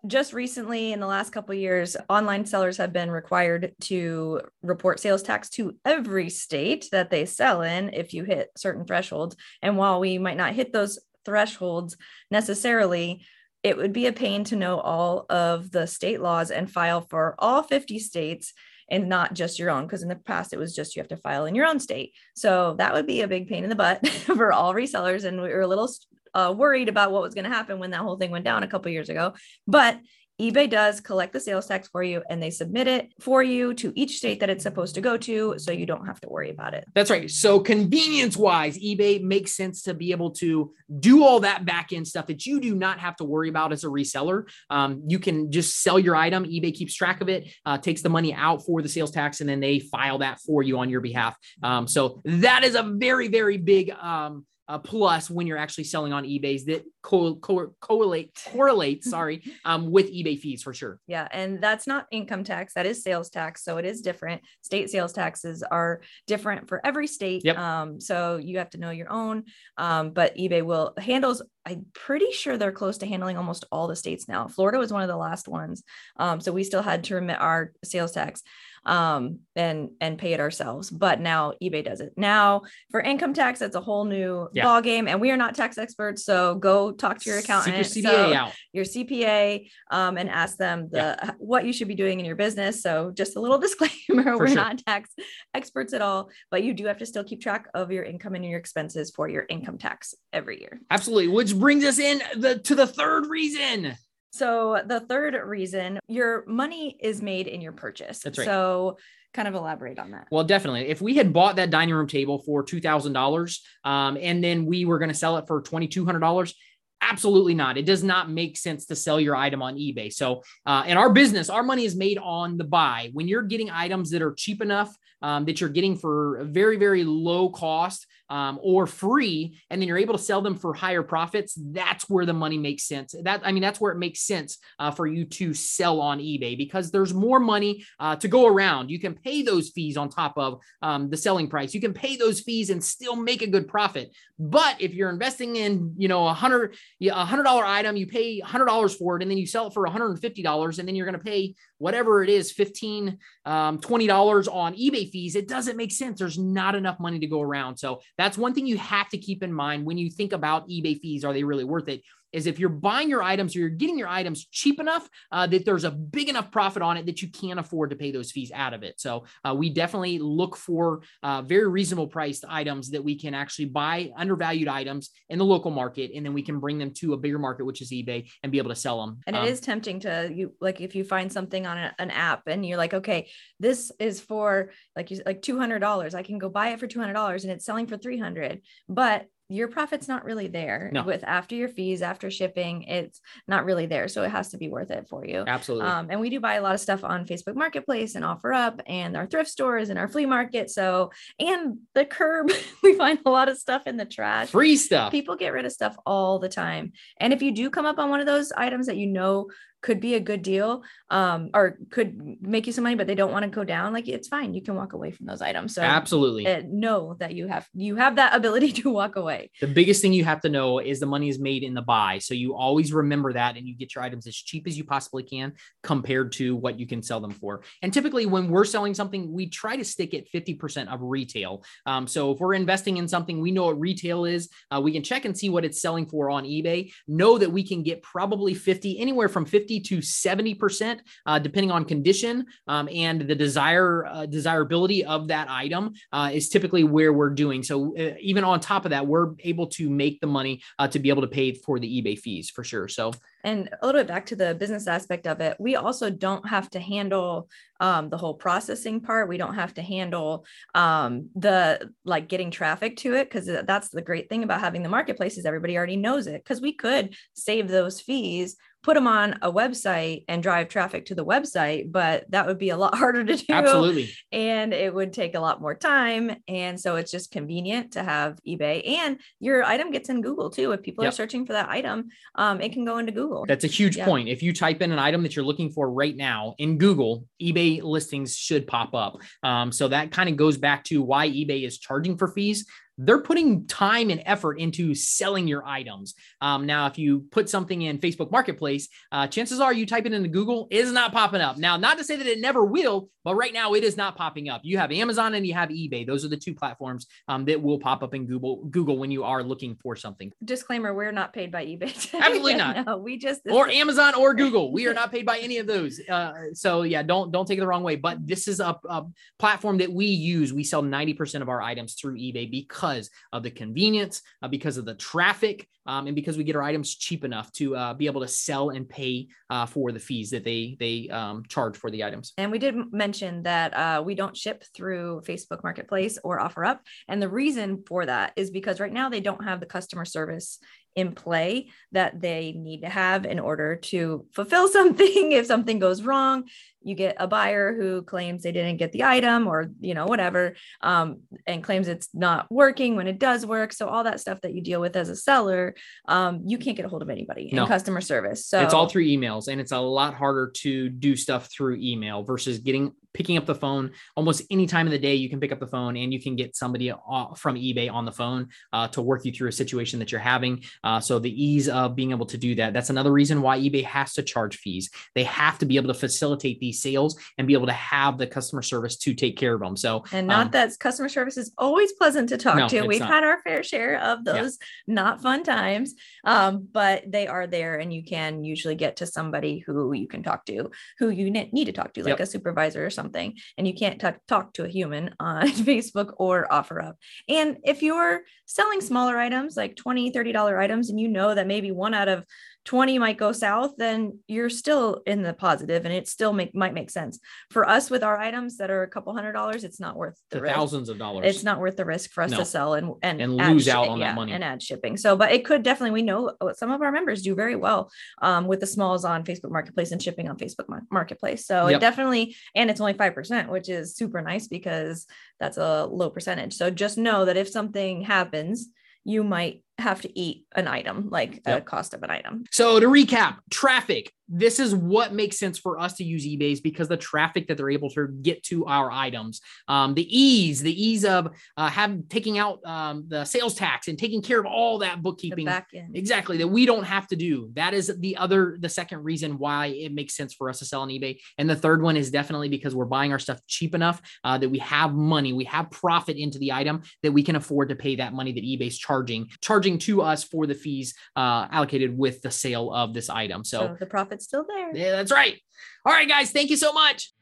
just 0.07 0.33
recently 0.33 0.95
in 0.95 1.01
the 1.01 1.07
last 1.07 1.29
couple 1.29 1.55
years 1.55 1.95
online 2.09 2.47
sellers 2.47 2.79
have 2.79 2.91
been 2.91 3.11
required 3.11 3.75
to 3.83 4.41
report 4.63 4.99
sales 4.99 5.23
tax 5.23 5.51
to 5.51 5.77
every 5.85 6.31
state 6.31 6.89
that 6.91 7.11
they 7.11 7.27
sell 7.27 7.61
in 7.61 7.93
if 7.93 8.15
you 8.15 8.25
hit 8.25 8.49
certain 8.57 8.87
thresholds 8.87 9.37
and 9.61 9.77
while 9.77 10.01
we 10.01 10.17
might 10.17 10.39
not 10.39 10.55
hit 10.55 10.73
those 10.73 10.99
thresholds 11.27 11.95
necessarily 12.31 13.27
it 13.63 13.77
would 13.77 13.93
be 13.93 14.07
a 14.07 14.13
pain 14.13 14.43
to 14.45 14.57
know 14.57 14.81
all 14.81 15.27
of 15.29 15.71
the 15.71 15.87
state 15.87 16.23
laws 16.23 16.51
and 16.51 16.73
file 16.73 17.03
for 17.11 17.35
all 17.39 17.63
50 17.63 17.99
states 17.99 18.55
and 18.91 19.09
not 19.09 19.35
just 19.35 19.59
your 19.59 19.71
own. 19.71 19.85
Because 19.85 20.03
in 20.03 20.09
the 20.09 20.17
past, 20.17 20.53
it 20.53 20.59
was 20.59 20.75
just 20.75 20.95
you 20.95 21.01
have 21.01 21.09
to 21.09 21.17
file 21.17 21.47
in 21.47 21.55
your 21.55 21.67
own 21.67 21.81
state. 21.81 22.13
So 22.35 22.75
that 22.79 22.93
would 22.95 23.07
be 23.07 23.23
a 23.23 23.29
big 23.29 23.49
pain 23.49 23.65
in 23.65 23.71
the 23.71 23.77
butt 23.77 24.07
for 24.09 24.53
all 24.53 24.75
resellers. 24.75 25.25
And 25.25 25.41
we 25.41 25.49
were 25.49 25.61
a 25.61 25.67
little 25.67 25.89
uh, 26.35 26.55
worried 26.57 26.89
about 26.89 27.13
what 27.13 27.23
was 27.23 27.35
going 27.35 27.45
to 27.45 27.51
happen 27.51 27.79
when 27.79 27.91
that 27.91 28.01
whole 28.01 28.17
thing 28.17 28.31
went 28.31 28.45
down 28.45 28.63
a 28.63 28.69
couple 28.69 28.91
years 28.91 29.09
ago. 29.09 29.35
But 29.67 30.01
eBay 30.41 30.69
does 30.69 31.01
collect 31.01 31.33
the 31.33 31.39
sales 31.39 31.67
tax 31.67 31.87
for 31.87 32.03
you 32.03 32.21
and 32.29 32.43
they 32.43 32.51
submit 32.51 32.89
it 32.89 33.13
for 33.21 33.41
you 33.41 33.73
to 33.75 33.93
each 33.95 34.17
state 34.17 34.41
that 34.41 34.51
it's 34.51 34.65
supposed 34.65 34.97
to 34.97 35.01
go 35.01 35.17
to. 35.17 35.55
So 35.59 35.71
you 35.71 35.87
don't 35.87 36.07
have 36.07 36.21
to 36.23 36.29
worry 36.29 36.51
about 36.51 36.75
it. 36.75 36.85
That's 36.93 37.09
right. 37.09 37.31
So, 37.31 37.61
convenience 37.61 38.37
wise, 38.37 38.77
eBay 38.77 39.23
makes 39.23 39.57
sense 39.57 39.83
to 39.83 39.95
be 39.95 40.11
able 40.11 40.33
to 40.33 40.73
do 40.99 41.23
all 41.23 41.39
that 41.41 41.65
back 41.65 41.93
end 41.93 42.09
stuff 42.09 42.27
that 42.27 42.47
you 42.47 42.61
do 42.61 42.75
not 42.75 42.99
have 42.99 43.15
to 43.17 43.25
worry 43.25 43.49
about 43.49 43.73
as 43.73 43.85
a 43.85 43.87
reseller. 43.87 44.49
Um, 44.71 45.05
you 45.07 45.21
can 45.21 45.53
just 45.53 45.83
sell 45.83 46.01
your 46.01 46.17
item, 46.17 46.45
eBay 46.45 46.75
keeps 46.75 46.95
track 46.95 47.21
of 47.21 47.29
it, 47.29 47.49
uh, 47.65 47.79
takes 47.79 48.03
the 48.03 48.09
money 48.09 48.35
out 48.35 48.67
for 48.67 48.83
the 48.83 48.89
sales 48.89 49.13
tax, 49.13 49.41
and 49.41 49.49
then 49.49 49.61
they 49.61 49.79
file 49.79 50.19
that 50.19 50.41
for 50.41 50.65
you 50.65 50.79
on 50.79 50.91
your 50.91 51.01
behalf. 51.01 51.37
Um, 51.63 51.87
so, 51.87 52.23
that 52.25 52.65
is 52.65 52.75
a 52.75 52.83
very, 52.83 53.29
very 53.29 53.57
big. 53.57 53.91
Um, 53.91 54.47
uh, 54.69 54.79
plus 54.79 55.31
when 55.31 55.47
you're 55.47 55.59
actually 55.59 55.85
selling 55.85 56.13
on 56.13 56.25
eBay's 56.25 56.65
that 56.65 56.85
co- 57.03 57.37
co- 57.37 57.75
correlate 57.81 58.39
correlate 58.53 59.05
sorry 59.05 59.43
um, 59.65 59.91
with 59.91 60.13
eBay 60.13 60.39
fees 60.39 60.63
for 60.63 60.73
sure. 60.73 60.99
Yeah, 61.07 61.29
and 61.31 61.61
that's 61.61 61.87
not 61.87 62.07
income 62.11 62.45
tax; 62.45 62.75
that 62.75 62.87
is 62.87 63.03
sales 63.03 63.31
tax, 63.31 63.65
so 63.65 63.77
it 63.79 63.85
is 63.85 64.01
different. 64.01 64.43
State 64.63 64.91
sales 64.91 65.13
taxes 65.13 65.63
are 65.63 66.01
different 66.27 66.69
for 66.69 66.85
every 66.85 67.07
state. 67.07 67.45
Yep. 67.45 67.59
Um, 67.59 68.01
so 68.01 68.37
you 68.37 68.59
have 68.59 68.71
to 68.71 68.79
know 68.79 68.91
your 68.91 69.11
own. 69.11 69.45
Um, 69.77 70.11
but 70.11 70.37
eBay 70.37 70.63
will 70.63 70.95
handles. 70.99 71.43
I'm 71.67 71.87
pretty 71.95 72.31
sure 72.33 72.59
they're 72.59 72.73
close 72.73 72.99
to 72.99 73.07
handling 73.07 73.39
almost 73.39 73.65
all 73.73 73.87
the 73.87 73.97
states 73.97 74.29
now. 74.29 74.49
Florida 74.49 74.79
was 74.79 74.93
one 74.93 75.03
of 75.03 75.09
the 75.09 75.17
last 75.17 75.49
ones, 75.49 75.83
um, 76.19 76.41
so 76.41 76.53
we 76.53 76.65
still 76.65 76.83
had 76.83 77.05
to 77.05 77.15
remit 77.17 77.41
our 77.41 77.73
sales 77.85 78.13
tax. 78.13 78.43
Um, 78.87 79.41
and 79.57 79.91
and 80.01 80.19
pay 80.19 80.33
it 80.33 80.41
ourselves. 80.41 80.91
But 80.91 81.21
now 81.21 81.53
eBay 81.63 81.85
does 81.85 82.01
it. 82.01 82.13
Now 82.17 82.63
for 82.91 83.01
income 83.01 83.35
tax, 83.35 83.61
that's 83.61 83.77
a 83.77 83.81
whole 83.81 84.05
new 84.05 84.49
Yeah. 84.53 84.65
ball 84.65 84.83
game, 84.83 85.09
and 85.09 85.21
we 85.21 85.31
are 85.31 85.37
not 85.37 85.55
tax 85.55 85.79
experts. 85.79 86.25
So 86.25 86.57
go 86.57 86.93
talk 86.93 87.19
to 87.21 87.31
your 87.31 87.39
accountant, 87.39 87.87
Seek 87.87 88.05
your 88.05 88.13
CPA 88.13 88.29
So- 88.31 88.35
out. 88.35 88.53
your 88.73 88.85
CPA, 88.85 89.71
um, 89.91 90.17
and 90.19 90.29
ask 90.29 90.57
them 90.57 90.89
the 90.91 91.35
what 91.39 91.65
you 91.65 91.73
should 91.73 91.89
be 91.89 91.95
doing 91.95 92.19
in 92.21 92.27
your 92.27 92.37
business. 92.37 92.83
So 92.83 93.11
just 93.15 93.37
a 93.37 93.41
little 93.41 93.59
disclaimer: 93.67 94.37
we're 94.39 94.49
sure. 94.49 94.57
not 94.57 94.79
tax 94.79 95.11
experts 95.55 95.93
at 95.93 96.03
all, 96.03 96.31
but 96.51 96.63
you 96.63 96.75
do 96.75 96.87
have 96.87 96.99
to 96.99 97.07
still 97.07 97.25
keep 97.25 97.41
track 97.41 97.69
of 97.75 97.91
your 97.93 98.05
income 98.05 98.35
and 98.35 98.45
your 98.45 98.59
expenses 98.59 99.11
for 99.11 99.29
your 99.29 99.47
income 99.49 99.79
tax 99.79 100.15
every 100.33 100.61
year. 100.61 100.81
Absolutely. 100.91 101.29
Which 101.29 101.55
brings 101.57 101.85
us 101.85 101.99
in 101.99 102.23
the 102.37 102.59
to 102.59 102.75
the 102.75 102.87
third 102.87 103.27
reason. 103.27 103.95
So 104.35 104.83
the 104.85 104.99
third 104.99 105.37
reason, 105.45 106.01
your 106.09 106.45
money 106.49 106.97
is 107.01 107.23
made 107.23 107.47
in 107.47 107.61
your 107.61 107.71
purchase. 107.71 108.19
That's 108.19 108.37
right. 108.37 108.45
So 108.45 108.99
kind 109.33 109.47
of 109.47 109.55
elaborate 109.55 110.01
on 110.01 110.11
that. 110.11 110.27
Well, 110.33 110.43
definitely. 110.43 110.89
If 110.89 111.01
we 111.01 111.15
had 111.15 111.33
bought 111.33 111.55
that 111.57 111.71
dining 111.71 111.95
room 111.95 112.09
table 112.09 112.41
for 112.41 112.65
two 112.65 112.81
thousand 112.81 113.13
dollars, 113.13 113.63
um, 113.85 114.19
and 114.21 114.43
then 114.43 114.67
we 114.67 114.87
were 114.87 114.99
going 114.99 115.11
to 115.11 115.15
sell 115.15 115.37
it 115.37 115.47
for 115.47 115.63
twenty 115.63 115.87
two 115.87 116.05
hundred 116.05 116.19
dollars, 116.19 116.53
absolutely 117.01 117.55
not. 117.55 117.79
It 117.79 117.87
does 117.87 118.03
not 118.03 118.29
make 118.29 118.57
sense 118.57 118.87
to 118.87 118.97
sell 118.97 119.21
your 119.21 119.37
item 119.37 119.63
on 119.63 119.77
eBay. 119.77 120.13
So, 120.13 120.43
uh, 120.67 120.83
in 120.85 120.97
our 120.97 121.13
business, 121.13 121.49
our 121.49 121.63
money 121.63 121.85
is 121.85 121.95
made 121.95 122.19
on 122.19 122.57
the 122.57 122.65
buy. 122.65 123.11
When 123.13 123.29
you're 123.29 123.43
getting 123.43 123.71
items 123.71 124.11
that 124.11 124.23
are 124.23 124.33
cheap 124.33 124.61
enough 124.61 124.93
um, 125.23 125.45
that 125.45 125.61
you're 125.61 125.71
getting 125.71 125.97
for 125.97 126.39
a 126.39 126.45
very 126.45 126.77
very 126.77 127.05
low 127.05 127.51
cost 127.51 128.05
um, 128.31 128.59
or 128.63 128.87
free, 128.87 129.61
and 129.71 129.81
then 129.81 129.89
you're 129.89 129.99
able 129.99 130.17
to 130.17 130.23
sell 130.23 130.43
them 130.43 130.57
for 130.57 130.75
higher 130.75 131.03
profits, 131.03 131.55
that's 131.57 132.09
where 132.09 132.27
the 132.27 132.33
money 132.33 132.59
makes 132.59 132.85
sense. 132.85 133.15
That 133.23 133.43
I 133.45 133.53
mean, 133.53 133.63
that's 133.63 133.81
where 133.81 133.93
it 133.93 133.99
makes 133.99 134.21
sense 134.21 134.59
uh, 134.79 134.91
for 134.91 135.07
you 135.07 135.25
to 135.25 135.55
sell 135.55 136.01
on 136.01 136.19
eBay 136.19 136.57
because 136.57 136.91
there's 136.91 137.13
more 137.13 137.41
money 137.41 137.85
uh, 138.01 138.17
to 138.17 138.29
go 138.29 138.47
around. 138.47 138.91
You 138.91 138.99
can 138.99 139.15
pay 139.15 139.43
those 139.43 139.71
fees 139.71 139.97
on 139.97 140.09
top 140.09 140.39
of 140.39 140.61
um, 140.83 141.11
the 141.11 141.17
selling 141.17 141.49
price. 141.49 141.75
You 141.75 141.81
can 141.81 141.95
pay 141.95 142.17
those 142.17 142.41
fees 142.41 142.71
and 142.71 142.83
still 142.83 143.17
make 143.17 143.43
a 143.43 143.47
good 143.47 143.69
profit. 143.69 144.15
But 144.39 144.81
if 144.81 144.95
you're 144.95 145.11
investing 145.11 145.57
in, 145.57 145.95
you 145.97 146.09
know, 146.09 146.27
a 146.27 146.35
hundred, 146.35 146.77
a 147.03 147.25
hundred 147.25 147.45
dollar 147.45 147.65
item, 147.65 147.97
you 147.97 148.07
pay 148.07 148.41
hundred 148.41 148.67
dollars 148.67 148.95
for 148.95 149.17
it, 149.17 149.23
and 149.23 149.31
then 149.31 149.39
you 149.39 149.47
sell 149.47 149.69
it 149.69 149.75
for 149.75 149.87
$150, 149.87 150.79
and 150.79 150.89
then 150.89 150.95
you're 150.95 151.07
going 151.07 151.19
to 151.19 151.25
pay 151.25 151.55
whatever 151.79 152.23
it 152.23 152.31
is, 152.31 152.51
15, 152.53 153.19
um, 153.45 153.79
$20 153.79 154.53
on 154.53 154.75
eBay 154.75 155.11
fees. 155.11 155.37
It 155.37 155.49
doesn't 155.49 155.77
make 155.77 155.93
sense. 155.93 156.19
There's 156.19 156.39
not 156.39 156.75
enough 156.75 156.99
money 156.99 157.19
to 157.19 157.27
go 157.27 157.41
around. 157.43 157.77
So 157.77 158.01
that's 158.17 158.39
one 158.39 158.55
thing 158.55 158.67
you 158.67 158.79
have 158.79 159.09
to 159.11 159.19
keep 159.19 159.43
in 159.43 159.53
mind 159.53 159.85
when 159.85 159.99
you 159.99 160.11
think 160.11 160.33
about 160.33 160.69
eBay 160.69 160.99
fees. 161.01 161.25
Are 161.25 161.33
they 161.33 161.45
really 161.45 161.65
worth 161.65 161.89
it? 161.89 162.03
Is 162.35 162.49
if 162.49 162.59
you're 162.59 162.69
buying 162.69 163.09
your 163.09 163.23
items 163.23 163.55
or 163.55 163.61
you're 163.61 163.69
getting 163.69 163.97
your 163.97 164.09
items 164.09 164.47
cheap 164.51 164.81
enough 164.81 165.09
uh, 165.31 165.47
that 165.47 165.65
there's 165.65 165.85
a 165.85 165.93
big 165.93 166.29
enough 166.29 166.51
profit 166.51 166.83
on 166.83 166.97
it 166.97 167.07
that 167.07 167.23
you 167.23 167.29
can't 167.31 167.61
afford 167.61 167.91
to 167.91 167.97
pay 167.97 168.11
those 168.11 168.33
fees 168.33 168.51
out 168.53 168.75
of 168.75 168.83
it. 168.83 169.01
So 169.01 169.25
uh, 169.45 169.55
we 169.57 169.71
definitely 169.71 170.19
look 170.19 170.57
for 170.57 171.03
uh, 171.23 171.43
very 171.43 171.69
reasonable 171.69 172.09
priced 172.09 172.45
items 172.49 172.91
that 172.91 173.05
we 173.05 173.17
can 173.17 173.35
actually 173.35 173.67
buy 173.67 174.11
undervalued 174.17 174.67
items 174.67 175.11
in 175.29 175.39
the 175.39 175.45
local 175.45 175.71
market, 175.71 176.11
and 176.13 176.27
then 176.27 176.35
we 176.35 176.43
can 176.43 176.59
bring 176.59 176.77
them 176.79 176.93
to 176.95 177.13
a 177.13 177.17
bigger 177.17 177.39
market, 177.39 177.65
which 177.67 177.81
is 177.81 177.93
eBay, 177.93 178.29
and 178.43 178.51
be 178.51 178.59
able 178.59 178.71
to 178.71 178.77
sell 178.77 179.01
them. 179.07 179.21
And 179.29 179.37
Um, 179.37 179.45
it 179.47 179.51
is 179.51 179.61
tempting 179.61 180.01
to 180.01 180.29
you 180.35 180.55
like 180.61 180.81
if 180.81 180.97
you 180.97 181.05
find 181.05 181.33
something 181.33 181.67
on 181.67 181.79
a- 181.79 181.95
an 182.01 182.11
app 182.11 182.49
and 182.49 182.67
you're 182.67 182.79
like, 182.79 182.95
okay, 182.95 183.31
this 183.61 183.93
is 184.01 184.21
for 184.21 184.73
like 184.97 185.13
you 185.13 185.23
like 185.25 185.41
two 185.41 185.59
hundred 185.59 185.79
dollars. 185.79 186.17
I 186.17 186.25
can 186.25 186.39
go 186.39 186.49
buy 186.49 186.71
it 186.71 186.81
for 186.81 186.89
two 186.89 186.99
hundred 186.99 187.15
dollars 187.15 187.45
and 187.45 187.53
it's 187.53 187.65
selling 187.65 187.87
for 187.87 187.97
three 187.97 188.19
hundred, 188.19 188.63
but 188.89 189.27
your 189.49 189.69
profit's 189.69 190.09
not 190.09 190.25
really 190.25 190.49
there 190.49 190.91
No. 190.93 191.03
with 191.03 191.23
after 191.23 191.55
your 191.55 191.69
fees, 191.69 192.01
after 192.03 192.31
shipping, 192.31 192.85
it's 192.85 193.21
not 193.47 193.65
really 193.67 193.87
there. 193.87 194.09
So 194.09 194.23
it 194.23 194.31
has 194.31 194.49
to 194.51 194.57
be 194.59 194.69
worth 194.69 194.91
it 194.91 195.07
for 195.09 195.27
you. 195.27 195.45
absolutely. 195.47 195.87
Um, 195.87 196.07
and 196.11 196.21
we 196.21 196.31
do 196.31 196.41
buy 196.41 196.55
a 196.55 196.63
lot 196.63 196.75
of 196.75 196.81
stuff 196.81 197.05
on 197.05 197.27
Facebook 197.27 197.55
Marketplace 197.55 198.15
and 198.15 198.25
OfferUp 198.25 198.81
and 198.87 199.17
our 199.17 199.27
thrift 199.27 199.51
stores 199.51 199.91
and 199.91 199.99
our 199.99 200.09
flea 200.09 200.27
market. 200.27 200.71
So, 200.71 201.11
and 201.39 201.79
the 201.95 202.05
curb, 202.07 202.51
we 202.83 202.95
find 202.95 203.19
a 203.27 203.31
lot 203.31 203.49
of 203.49 203.59
stuff 203.59 203.87
in 203.87 203.97
the 203.97 204.07
trash. 204.07 204.49
Free 204.49 204.77
stuff. 204.77 205.11
People 205.11 205.37
get 205.37 205.53
rid 205.53 205.67
of 205.67 205.73
stuff 205.73 205.97
all 206.07 206.39
the 206.39 206.49
time. 206.49 206.93
And 207.21 207.33
if 207.33 207.43
you 207.43 207.53
do 207.53 207.69
come 207.71 207.87
up 207.87 207.99
on 207.99 208.09
one 208.11 208.21
of 208.21 208.27
those 208.27 208.51
items 208.53 208.87
that 208.87 208.97
you 208.97 209.07
know 209.09 209.51
could 209.85 210.01
be 210.01 210.15
a 210.15 210.21
good 210.21 210.41
deal 210.41 210.83
um, 211.11 211.51
or 211.53 211.77
could 211.91 212.19
make 212.41 212.67
you 212.67 212.73
some 212.73 212.85
money, 212.85 212.97
but 212.97 213.07
they 213.07 213.15
don't 213.15 213.31
want 213.31 213.45
to 213.45 213.51
go 213.51 213.65
down, 213.65 213.93
like 213.93 214.09
it's 214.09 214.29
fine. 214.29 214.55
You 214.55 214.63
can 214.63 214.75
walk 214.77 214.95
away 214.95 215.11
from 215.11 215.27
those 215.27 215.43
items. 215.43 215.75
So 215.75 215.83
Absolutely. 215.83 216.47
uh, 216.47 216.63
know 216.67 217.17
that 217.21 217.35
you 217.35 217.49
have 217.49 217.69
you 217.75 217.97
have 217.97 218.17
that 218.17 218.35
ability 218.35 218.73
to 218.83 218.91
walk 218.91 219.17
away. 219.17 219.51
The 219.61 219.67
biggest 219.67 220.01
thing 220.01 220.15
you 220.15 220.25
have 220.25 220.41
to 220.41 220.49
know 220.49 220.79
is 220.79 221.01
the 221.01 221.07
money 221.07 221.29
is 221.29 221.39
made 221.39 221.63
in 221.63 221.75
the 221.75 221.83
buy. 221.83 222.19
So 222.19 222.33
you 222.33 222.57
always 222.57 222.95
remember 222.95 223.35
that 223.35 223.59
and 223.59 223.69
you 223.69 223.77
get 223.77 223.95
your 223.95 224.03
items 224.03 224.27
as 224.27 224.35
cheap 224.35 224.67
as 224.67 224.79
you 224.79 224.85
possibly 224.85 225.23
can 225.23 225.53
compared 225.83 226.33
to 226.33 226.57
what 226.57 226.81
you 226.81 226.87
can 226.87 227.03
sell 227.03 227.21
them 227.21 227.33
for. 227.33 227.63
And 227.83 227.93
typically, 227.93 228.25
when 228.25 228.49
we're 228.49 228.65
selling 228.65 228.95
something, 228.95 229.31
we 229.31 229.51
try 229.51 229.77
to 229.77 229.85
stick 229.85 230.15
at 230.15 230.31
50% 230.33 230.89
of 230.89 231.03
retail. 231.03 231.63
Um, 231.85 232.07
so 232.07 232.33
if 232.33 232.41
we're 232.41 232.55
investing 232.55 232.97
in 232.97 233.07
something, 233.07 233.39
we 233.39 233.51
know 233.51 233.67
what 233.67 233.79
retail 233.79 234.25
is. 234.25 234.49
Uh, 234.71 234.81
we 234.81 234.93
can 234.93 235.03
check 235.03 235.27
and 235.27 235.37
see 235.37 235.51
what 235.51 235.63
it's 235.63 235.83
selling 235.83 236.07
for 236.07 236.31
on 236.31 236.45
eBay. 236.45 236.91
Know 237.07 237.37
that 237.37 237.53
we 237.53 237.63
can 237.63 237.83
get 237.83 238.03
probably 238.03 238.55
50, 238.55 238.99
anywhere 238.99 239.29
from 239.29 239.45
50 239.45 239.74
to 239.81 239.99
70%, 239.99 241.01
uh, 241.27 241.39
depending 241.39 241.71
on 241.71 241.85
condition 241.85 242.47
um, 242.67 242.89
and 242.93 243.23
the 243.23 243.35
desire 243.35 244.07
uh, 244.07 244.27
desirability 244.27 245.05
of 245.05 245.29
that 245.29 245.49
item 245.51 245.93
uh, 246.13 246.31
is 246.33 246.49
typically 246.49 246.85
where 246.85 247.13
we're 247.13 247.31
doing. 247.31 247.63
So 247.63 247.97
uh, 247.97 248.15
even 248.21 248.45
on 248.45 248.61
top 248.61 248.85
of 248.85 248.91
that, 248.91 249.07
we're 249.07 249.35
able 249.41 249.67
to 249.69 249.89
make 249.91 250.21
the 250.21 250.27
money 250.27 250.63
uh, 250.79 250.89
to 250.89 250.99
be 250.99 251.09
able 251.09 251.23
to 251.23 251.29
pay 251.29 251.53
for 251.55 251.79
the 251.79 252.03
eBay 252.03 252.19
fees 252.19 252.51
for 252.51 252.65
sure. 252.65 252.89
So 252.89 253.13
And 253.43 253.69
a 253.81 253.87
little 253.87 254.01
bit 254.01 254.09
back 254.09 254.27
to 254.27 254.37
the 254.37 254.55
business 254.55 254.87
aspect 254.87 255.27
of 255.27 255.41
it, 255.41 255.57
we 255.59 255.77
also 255.77 256.11
don't 256.11 256.49
have 256.49 256.71
to 256.71 256.81
handle 256.81 257.49
um, 257.81 258.09
the 258.09 258.17
whole 258.17 258.35
processing 258.35 259.01
part. 259.01 259.29
We 259.29 259.37
don't 259.37 259.55
have 259.55 259.75
to 259.75 259.83
handle 259.83 260.47
um, 260.75 261.29
the 261.35 261.91
like 262.05 262.29
getting 262.29 262.51
traffic 262.51 262.97
to 262.99 263.15
it 263.15 263.31
because 263.31 263.47
that's 263.47 263.89
the 263.89 264.03
great 264.03 264.29
thing 264.29 264.45
about 264.45 264.61
having 264.61 264.83
the 264.83 264.89
marketplace 264.89 265.37
is 265.37 265.45
everybody 265.45 265.77
already 265.77 265.97
knows 265.97 266.27
it. 266.27 266.43
Because 266.43 266.61
we 266.61 266.73
could 266.73 267.15
save 267.35 267.69
those 267.69 268.01
fees, 268.01 268.57
put 268.85 268.95
them 268.95 269.07
on 269.09 269.39
a 269.43 269.51
website, 269.51 270.25
and 270.29 270.43
drive 270.43 270.69
traffic 270.69 271.07
to 271.07 271.15
the 271.15 271.25
website, 271.25 271.91
but 271.91 272.31
that 272.31 272.47
would 272.47 272.59
be 272.59 272.69
a 272.71 272.77
lot 272.77 272.95
harder 272.99 273.25
to 273.25 273.35
do 273.35 273.53
absolutely. 273.53 274.11
and 274.31 274.73
it 274.75 274.95
would 274.95 275.13
take 275.13 275.35
a 275.35 275.41
lot 275.41 275.61
more 275.61 275.75
time. 275.75 276.37
And 276.47 276.79
so 276.79 276.97
it's 276.97 277.11
just 277.11 277.31
convenient 277.33 277.93
to 277.95 278.03
have 278.03 278.39
eBay 278.47 278.87
and 278.87 279.19
your 279.41 279.65
item 279.65 279.91
gets 279.91 280.11
in 280.11 280.21
Google 280.21 280.51
too. 280.51 280.73
If 280.73 280.83
people 280.83 281.03
Yep. 281.05 281.13
are 281.13 281.17
searching 281.17 281.47
for 281.47 281.55
that 281.55 281.69
item, 281.71 282.09
um, 282.35 282.61
it 282.61 282.73
can 282.73 282.85
go 282.85 282.99
into 282.99 283.11
Google. 283.13 283.47
That's 283.49 283.65
a 283.65 283.69
huge 283.69 283.97
Yeah. 283.97 284.05
point. 284.05 284.29
If 284.29 284.43
you 284.43 284.53
type 284.53 284.83
in 284.83 284.93
an 284.93 284.99
item 284.99 285.23
that 285.23 285.35
you're 285.35 285.45
looking 285.45 285.71
for 285.71 285.91
right 285.91 286.15
now 286.15 286.55
in 286.59 286.77
Google, 286.79 287.27
eBay 287.43 287.83
listings 287.83 288.37
should 288.37 288.67
pop 288.67 288.95
up. 288.95 289.17
Um, 289.43 289.73
so 289.73 289.89
that 289.89 290.13
kind 290.13 290.29
of 290.29 290.37
goes 290.37 290.59
back 290.59 290.85
to 290.85 291.01
why 291.03 291.29
eBay 291.31 291.67
is 291.67 291.79
charging 291.79 292.19
for 292.19 292.29
fees. 292.29 292.67
They're 292.99 293.21
putting 293.21 293.67
time 293.67 294.11
and 294.11 294.23
effort 294.25 294.59
into 294.59 294.95
selling 294.95 295.49
your 295.49 295.67
items. 295.67 296.15
Um, 296.41 296.67
now, 296.67 296.87
if 296.87 296.99
you 296.99 297.27
put 297.31 297.49
something 297.49 297.83
in 297.83 297.99
Facebook 297.99 298.31
Marketplace, 298.31 298.89
uh, 299.13 299.27
chances 299.27 299.61
are 299.61 299.73
you 299.73 299.87
type 299.87 300.07
it 300.07 300.13
into 300.13 300.29
Google, 300.29 300.69
is 300.71 300.93
not 300.93 301.13
popping 301.13 301.41
up. 301.41 301.59
Now, 301.59 301.77
not 301.77 301.99
to 301.99 302.05
say 302.05 302.17
that 302.17 302.27
it 302.27 302.41
never 302.41 302.65
will, 302.65 303.09
but 303.25 303.35
right 303.37 303.53
now 303.53 303.75
it 303.75 303.83
is 303.83 303.97
not 303.97 304.17
popping 304.17 304.49
up. 304.49 304.61
You 304.65 304.79
have 304.79 304.93
Amazon 304.93 305.35
and 305.35 305.47
you 305.47 305.55
have 305.55 305.71
eBay. 305.71 306.07
Those 306.07 306.25
are 306.25 306.29
the 306.29 306.37
two 306.37 306.55
platforms 306.55 307.07
um, 307.27 307.45
that 307.47 307.61
will 307.61 307.79
pop 307.79 308.03
up 308.03 308.15
in 308.15 308.27
Google 308.27 308.65
Google 308.67 308.99
when 308.99 309.11
you 309.11 309.25
are 309.25 309.43
looking 309.43 309.77
for 309.83 309.97
something. 309.97 310.31
disclaimer 310.45 310.95
we're 310.95 311.11
not 311.11 311.33
paid 311.33 311.51
by 311.51 311.65
ebay 311.65 311.93
today. 312.01 312.19
Absolutely 312.19 312.55
not. 312.55 312.87
no, 312.87 312.99
we 312.99 313.19
just 313.19 313.41
or 313.51 313.69
Amazon 313.83 314.15
or 314.15 314.35
Google. 314.35 314.73
We 314.73 314.87
are 314.87 314.95
not 314.95 315.11
paid 315.11 315.25
by 315.25 315.39
any 315.39 315.59
of 315.59 315.67
those. 315.67 316.01
Uh, 316.09 316.33
so 316.53 316.83
yeah, 316.83 317.03
don't 317.03 317.33
don't 317.33 317.47
take 317.47 317.59
it 317.59 317.63
the 317.63 317.67
wrong 317.67 317.83
way. 317.83 317.97
But 317.97 318.27
this 318.27 318.47
is 318.47 318.61
a, 318.61 318.79
a 318.89 319.05
platform 319.39 319.79
that 319.79 319.91
we 319.93 320.07
use. 320.07 320.53
We 320.53 320.65
sell 320.65 320.83
ninety 320.83 321.15
percent 321.15 321.43
of 321.43 321.49
our 321.49 321.63
items 321.63 321.95
through 321.95 322.19
eBay 322.19 322.51
because 322.51 322.84
of 323.33 323.43
the 323.43 323.51
convenience, 323.51 324.23
uh, 324.43 324.49
because 324.49 324.77
of 324.77 324.85
the 324.85 324.95
traffic, 324.95 325.69
um, 325.87 326.07
and 326.07 326.15
because 326.15 326.37
we 326.37 326.45
get 326.45 326.57
our 326.57 326.63
items 326.63 326.95
cheap 326.95 327.25
enough 327.25 327.53
to 327.53 327.77
uh, 327.77 327.95
be 327.95 328.07
able 328.07 328.21
to 328.21 328.29
sell 328.29 328.71
and 328.71 328.89
pay 328.89 329.29
uh, 329.51 329.67
for 329.67 329.93
the 329.93 329.99
fees 329.99 330.31
that 330.31 330.45
they 330.45 330.77
they 330.79 331.09
um, 331.11 331.45
charge 331.49 331.77
for 331.77 331.91
the 331.91 332.05
items. 332.05 332.33
and 332.39 332.51
we 332.51 332.59
did 332.59 332.75
mention 332.93 333.43
that 333.43 333.75
uh, 333.75 334.03
we 334.03 334.15
don't 334.15 334.37
ship 334.37 334.65
through 334.75 335.23
Facebook 335.27 335.63
Marketplace 335.63 336.19
or 336.25 336.39
OfferUp, 336.41 336.79
and 337.09 337.21
the 337.21 337.29
reason 337.29 337.83
for 337.87 338.07
that 338.07 338.33
is 338.37 338.51
because 338.51 338.81
right 338.81 338.93
now 338.93 339.09
they 339.09 339.21
don't 339.21 339.45
have 339.45 339.61
the 339.61 339.67
customer 339.67 340.05
service 340.05 340.59
in 340.95 341.13
play 341.13 341.71
that 341.93 342.21
they 342.21 342.53
need 342.53 342.83
to 342.83 342.89
have 342.89 343.25
in 343.27 343.39
order 343.39 343.77
to 343.77 344.27
fulfill 344.33 344.69
something. 344.79 345.33
if 345.33 345.47
something 345.47 345.79
goes 345.79 346.03
wrong, 346.03 346.45
you 346.83 346.95
get 346.95 347.17
a 347.19 347.27
buyer 347.27 347.75
who 347.75 348.03
claims 348.03 348.43
they 348.43 348.53
didn't 348.53 348.77
get 348.77 348.93
the 348.93 349.05
item 349.05 349.47
or 349.47 349.71
you 349.81 349.95
know 349.95 350.05
whatever, 350.07 350.55
um, 350.83 351.21
and 351.47 351.65
claims 351.65 351.89
it's 351.89 352.09
not 352.15 352.47
working 352.51 352.95
when 352.97 353.07
it 353.07 353.19
does 353.19 353.47
work. 353.47 353.73
So 353.73 353.89
all 353.89 354.05
that 354.05 354.21
stuff 354.21 354.41
that 354.43 354.53
you 354.55 354.61
deal 354.63 354.81
with 354.81 354.95
as 354.95 355.09
a 355.09 355.17
seller, 355.17 355.75
um, 356.07 356.43
you 356.47 356.59
can't 356.59 356.77
get 356.77 356.85
a 356.87 356.89
hold 356.89 357.03
of 357.03 357.11
anybody 357.11 357.51
No. 357.53 357.63
in 357.63 357.69
customer 357.69 358.01
service. 358.01 358.47
So 358.47 358.61
it's 358.61 358.75
all 358.75 358.89
through 358.89 359.07
emails, 359.07 359.49
and 359.49 359.61
it's 359.61 359.73
a 359.73 359.79
lot 359.81 360.15
harder 360.15 360.51
to 360.59 360.89
do 360.91 361.17
stuff 361.17 361.49
through 361.51 361.77
email 361.81 362.23
versus 362.23 362.59
getting 362.59 362.93
picking 363.15 363.39
up 363.39 363.47
the 363.47 363.55
phone 363.55 363.93
almost 364.17 364.43
any 364.51 364.67
time 364.67 364.87
of 364.87 364.91
the 364.91 364.99
day. 364.99 365.15
You 365.15 365.31
can 365.31 365.41
pick 365.41 365.53
up 365.53 365.61
the 365.61 365.67
phone 365.67 365.97
and 365.97 366.13
you 366.13 366.21
can 366.21 366.37
get 366.37 366.55
somebody 366.57 366.91
uh, 366.91 367.35
from 367.37 367.55
eBay 367.55 367.91
on 367.91 368.05
the 368.05 368.13
phone 368.13 368.49
uh, 368.73 368.89
to 368.89 369.01
work 369.01 369.25
you 369.25 369.33
through 369.33 369.49
a 369.49 369.53
situation 369.53 370.01
that 370.01 370.13
you're 370.13 370.21
having. 370.21 370.65
Uh, 370.83 371.01
so 371.01 371.19
the 371.19 371.43
ease 371.43 371.69
of 371.69 371.95
being 371.95 372.11
able 372.11 372.27
to 372.27 372.37
do 372.37 372.55
that, 372.57 372.73
that's 372.73 372.91
another 372.91 373.13
reason 373.13 373.41
why 373.41 373.59
eBay 373.59 373.85
has 373.85 374.13
to 374.15 374.23
charge 374.23 374.57
fees. 374.57 374.91
They 375.15 375.25
have 375.25 375.59
to 375.59 375.67
be 375.67 375.77
able 375.77 375.89
to 375.89 375.99
facilitate 375.99 376.61
these 376.61 376.83
sales 376.83 377.19
and 377.39 377.47
be 377.47 377.55
able 377.55 377.67
to 377.67 377.73
have 377.73 378.19
the 378.19 378.27
customer 378.27 378.63
service 378.63 378.97
to 378.99 379.15
take 379.15 379.37
care 379.37 379.55
of 379.55 379.61
them. 379.61 379.77
So, 379.77 380.05
and 380.13 380.27
not 380.27 380.47
um, 380.47 380.51
that 380.51 380.79
customer 380.81 381.09
service 381.09 381.37
is 381.37 381.53
always 381.57 381.93
pleasant 381.93 382.29
to 382.31 382.37
talk 382.37 382.57
no, 382.57 382.69
to. 382.69 382.83
We've 382.83 383.01
not. 383.01 383.09
had 383.09 383.25
our 383.25 383.41
fair 383.43 383.63
share 383.63 384.01
of 384.01 384.25
those 384.25 384.59
yeah. 384.87 384.95
not 384.95 385.23
fun 385.23 385.45
times, 385.45 385.95
um, 386.25 386.69
but 386.73 387.11
they 387.11 387.29
are 387.29 387.47
there 387.47 387.77
and 387.79 387.93
you 387.93 388.03
can 388.03 388.43
usually 388.43 388.75
get 388.75 388.97
to 388.97 389.07
somebody 389.07 389.61
who 389.61 389.93
you 389.93 390.09
can 390.09 390.23
talk 390.23 390.45
to, 390.47 390.71
who 390.99 391.11
you 391.11 391.31
need 391.31 391.67
to 391.67 391.73
talk 391.73 391.95
to, 391.95 392.03
like 392.03 392.11
yep. 392.11 392.21
a 392.21 392.27
supervisor 392.27 392.85
or 392.85 392.91
something. 392.91 393.04
And 393.13 393.67
you 393.67 393.75
can't 393.75 394.01
t- 394.01 394.09
talk 394.29 394.53
to 394.55 394.65
a 394.65 394.69
human 394.69 395.15
on 395.21 395.49
Facebook 395.49 396.15
or 396.17 396.47
OfferUp. 396.51 396.95
And 397.29 397.59
if 397.65 397.83
you're 397.83 398.23
selling 398.47 398.81
smaller 398.81 399.19
items, 399.19 399.57
like 399.57 399.77
20, 399.77 400.13
$30 400.13 400.59
items, 400.59 400.91
and 400.91 401.01
you 401.01 401.09
know 401.09 401.35
that 401.35 401.47
maybe 401.47 401.71
one 401.71 401.95
out 401.95 402.09
of 402.09 402.25
20 402.65 402.99
might 402.99 403.19
go 403.19 403.33
south, 403.33 403.73
then 403.77 404.19
you're 404.27 404.49
still 404.49 405.03
in 405.07 405.23
the 405.23 405.35
positive 405.35 405.85
and 405.85 405.95
it 405.95 406.09
still 406.09 406.33
make, 406.33 406.55
might 406.55 406.73
make 406.73 406.91
sense. 406.91 407.19
For 407.51 407.69
us 407.69 407.91
with 407.91 408.03
our 408.03 408.19
items 408.19 408.57
that 408.57 408.71
are 408.71 408.83
a 408.83 408.89
couple 408.89 409.15
hundred 409.15 409.33
dollars, 409.33 409.65
it's 409.65 409.79
not 409.79 409.97
worth 409.97 410.19
the 410.31 410.41
thousands 410.41 410.89
of 410.89 410.99
dollars. 410.99 411.27
It's 411.27 411.45
not 411.45 411.61
worth 411.61 411.77
the 411.77 411.85
risk 411.85 412.13
for 412.13 412.23
us 412.23 412.31
no. 412.31 412.39
to 412.39 412.45
sell 412.45 412.75
and 412.75 412.93
and, 413.03 413.21
and 413.21 413.37
lose 413.37 413.69
out 413.69 413.89
on 413.89 413.99
yeah, 413.99 414.09
that 414.09 414.15
money 414.17 414.33
and 414.33 414.43
add 414.43 414.63
shipping. 414.63 414.97
So, 414.97 415.17
but 415.17 415.33
it 415.33 415.45
could 415.45 415.63
definitely, 415.63 415.91
we 415.91 416.03
know 416.03 416.33
some 416.55 416.71
of 416.71 416.81
our 416.81 416.91
members 416.91 417.23
do 417.23 417.35
very 417.35 417.57
well 417.57 417.91
um, 418.23 418.47
with 418.47 418.61
the 418.61 418.67
smalls 418.67 419.05
on 419.05 419.25
Facebook 419.25 419.51
Marketplace 419.51 419.93
and 419.93 420.03
shipping 420.03 420.29
on 420.29 420.39
Facebook 420.39 420.67
Marketplace. 420.91 421.47
So 421.47 421.69
yep. 421.69 421.77
it 421.77 421.81
definitely, 421.81 422.37
and 422.55 422.71
it's 422.71 422.81
only 422.81 422.95
5%, 422.95 423.49
which 423.49 423.69
is 423.69 423.95
super 423.95 424.23
nice 424.23 424.49
because 424.49 425.07
that's 425.39 425.59
a 425.59 425.85
low 425.85 426.09
percentage. 426.11 426.55
So 426.55 426.71
just 426.71 426.97
know 426.97 427.27
that 427.27 427.37
if 427.37 427.49
something 427.49 428.03
happens, 428.03 428.69
you 429.05 429.23
might 429.23 429.64
have 429.79 430.01
to 430.03 430.19
eat 430.19 430.47
an 430.55 430.69
item, 430.69 431.09
like 431.11 431.43
yep. 431.47 431.59
a 431.59 431.61
cost 431.61 431.95
of 431.95 432.03
an 432.03 432.11
item. 432.11 432.45
So 432.51 432.79
to 432.79 432.87
recap, 432.87 433.39
traffic, 433.51 434.13
this 434.29 434.59
is 434.59 434.75
what 434.75 435.13
makes 435.13 435.39
sense 435.39 435.59
for 435.59 435.79
us 435.79 435.95
to 435.95 436.05
use 436.05 436.27
eBay's 436.27 436.61
because 436.61 436.89
the 436.89 436.97
traffic 436.97 437.47
that 437.49 437.59
they're 437.59 437.71
able 437.71 437.91
to 437.91 438.09
get 438.23 438.43
to 438.45 438.65
our 438.67 438.91
items, 438.91 439.41
um, 439.69 439.95
the 439.95 440.07
ease, 440.17 440.61
the 440.61 440.83
ease 440.83 441.05
of 441.05 441.29
uh, 441.57 441.69
having 441.69 442.05
taking 442.09 442.39
out 442.39 442.65
um, 442.65 443.05
the 443.09 443.25
sales 443.25 443.55
tax 443.55 443.89
and 443.89 443.99
taking 443.99 444.23
care 444.23 444.41
of 444.41 444.47
all 444.47 444.79
that 444.79 445.03
bookkeeping, 445.03 445.47
exactly 445.93 446.39
that 446.39 446.49
we 446.49 446.65
don't 446.65 446.85
have 446.85 447.07
to 447.09 447.17
do. 447.17 447.51
That 447.55 447.75
is 447.75 447.93
the 447.99 448.17
other, 448.17 448.57
the 448.59 448.69
second 448.69 449.05
reason 449.05 449.39
why 449.39 449.67
it 449.67 449.93
makes 449.93 450.17
sense 450.17 450.33
for 450.33 450.49
us 450.49 450.61
to 450.61 450.65
sell 450.65 450.83
on 450.83 450.89
eBay. 450.89 451.21
And 451.37 451.51
the 451.51 451.57
third 451.57 451.83
one 451.83 451.97
is 451.97 452.11
definitely 452.11 452.49
because 452.49 452.75
we're 452.75 452.87
buying 452.87 453.13
our 453.13 453.19
stuff 453.19 453.41
cheap 453.47 453.75
enough 453.75 454.01
uh, 454.23 454.39
that 454.39 454.49
we 454.49 454.59
have 454.61 454.95
money, 454.95 455.33
we 455.33 455.45
have 455.45 455.71
profit 455.71 456.17
into 456.17 456.39
the 456.39 456.53
item 456.53 456.83
that 457.03 457.13
we 457.13 457.23
can 457.23 457.37
afford 457.37 457.69
to 457.69 457.77
pay 457.77 457.97
that 457.97 458.15
money 458.15 458.33
that 458.33 458.45
eBay's 458.45 458.79
charging, 458.79 459.29
charging 459.65 459.79
to 459.79 460.03
us 460.03 460.23
for 460.25 460.47
the 460.47 460.55
fees 460.55 460.95
uh, 461.17 461.49
allocated 461.51 461.97
with 461.97 462.21
the 462.21 462.31
sale 462.31 462.73
of 462.73 462.93
this 462.93 463.09
item. 463.09 463.45
So, 463.45 463.59
so 463.59 463.77
the 463.81 463.87
profit's 463.87 464.25
still 464.25 464.45
there. 464.47 464.77
Yeah, 464.77 464.93
that's 464.93 465.11
right. 465.11 465.41
All 465.87 465.93
right, 465.93 466.09
guys, 466.09 466.31
thank 466.31 466.51
you 466.51 466.57
so 466.57 466.73
much. 466.73 467.13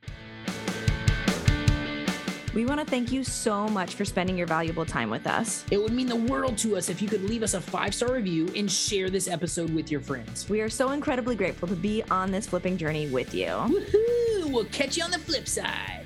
We 2.55 2.67
want 2.67 2.81
to 2.81 2.87
thank 2.87 3.11
you 3.11 3.25
so 3.25 3.67
much 3.69 3.95
for 3.95 4.05
spending 4.05 4.37
your 4.37 4.47
valuable 4.47 4.85
time 4.85 5.09
with 5.09 5.27
us. 5.27 5.65
It 5.71 5.79
would 5.79 5.93
mean 5.93 6.07
the 6.07 6.17
world 6.17 6.59
to 6.59 6.77
us 6.77 6.91
if 6.91 7.01
you 7.01 7.09
could 7.09 7.23
leave 7.23 7.43
us 7.43 7.55
a 7.55 7.61
five 7.61 7.95
star 7.95 8.13
review 8.13 8.53
and 8.55 8.71
share 8.71 9.09
this 9.09 9.27
episode 9.27 9.73
with 9.73 9.91
your 9.91 10.01
friends. 10.01 10.49
We 10.51 10.61
are 10.61 10.69
so 10.69 10.91
incredibly 10.91 11.35
grateful 11.35 11.69
to 11.69 11.77
be 11.77 12.03
on 12.11 12.31
this 12.31 12.47
flipping 12.47 12.77
journey 12.77 13.09
with 13.09 13.33
you. 13.33 13.47
Woohoo! 13.47 14.53
We'll 14.53 14.67
catch 14.67 14.99
you 14.99 15.05
on 15.05 15.11
the 15.11 15.19
flip 15.19 15.49
side. 15.49 16.02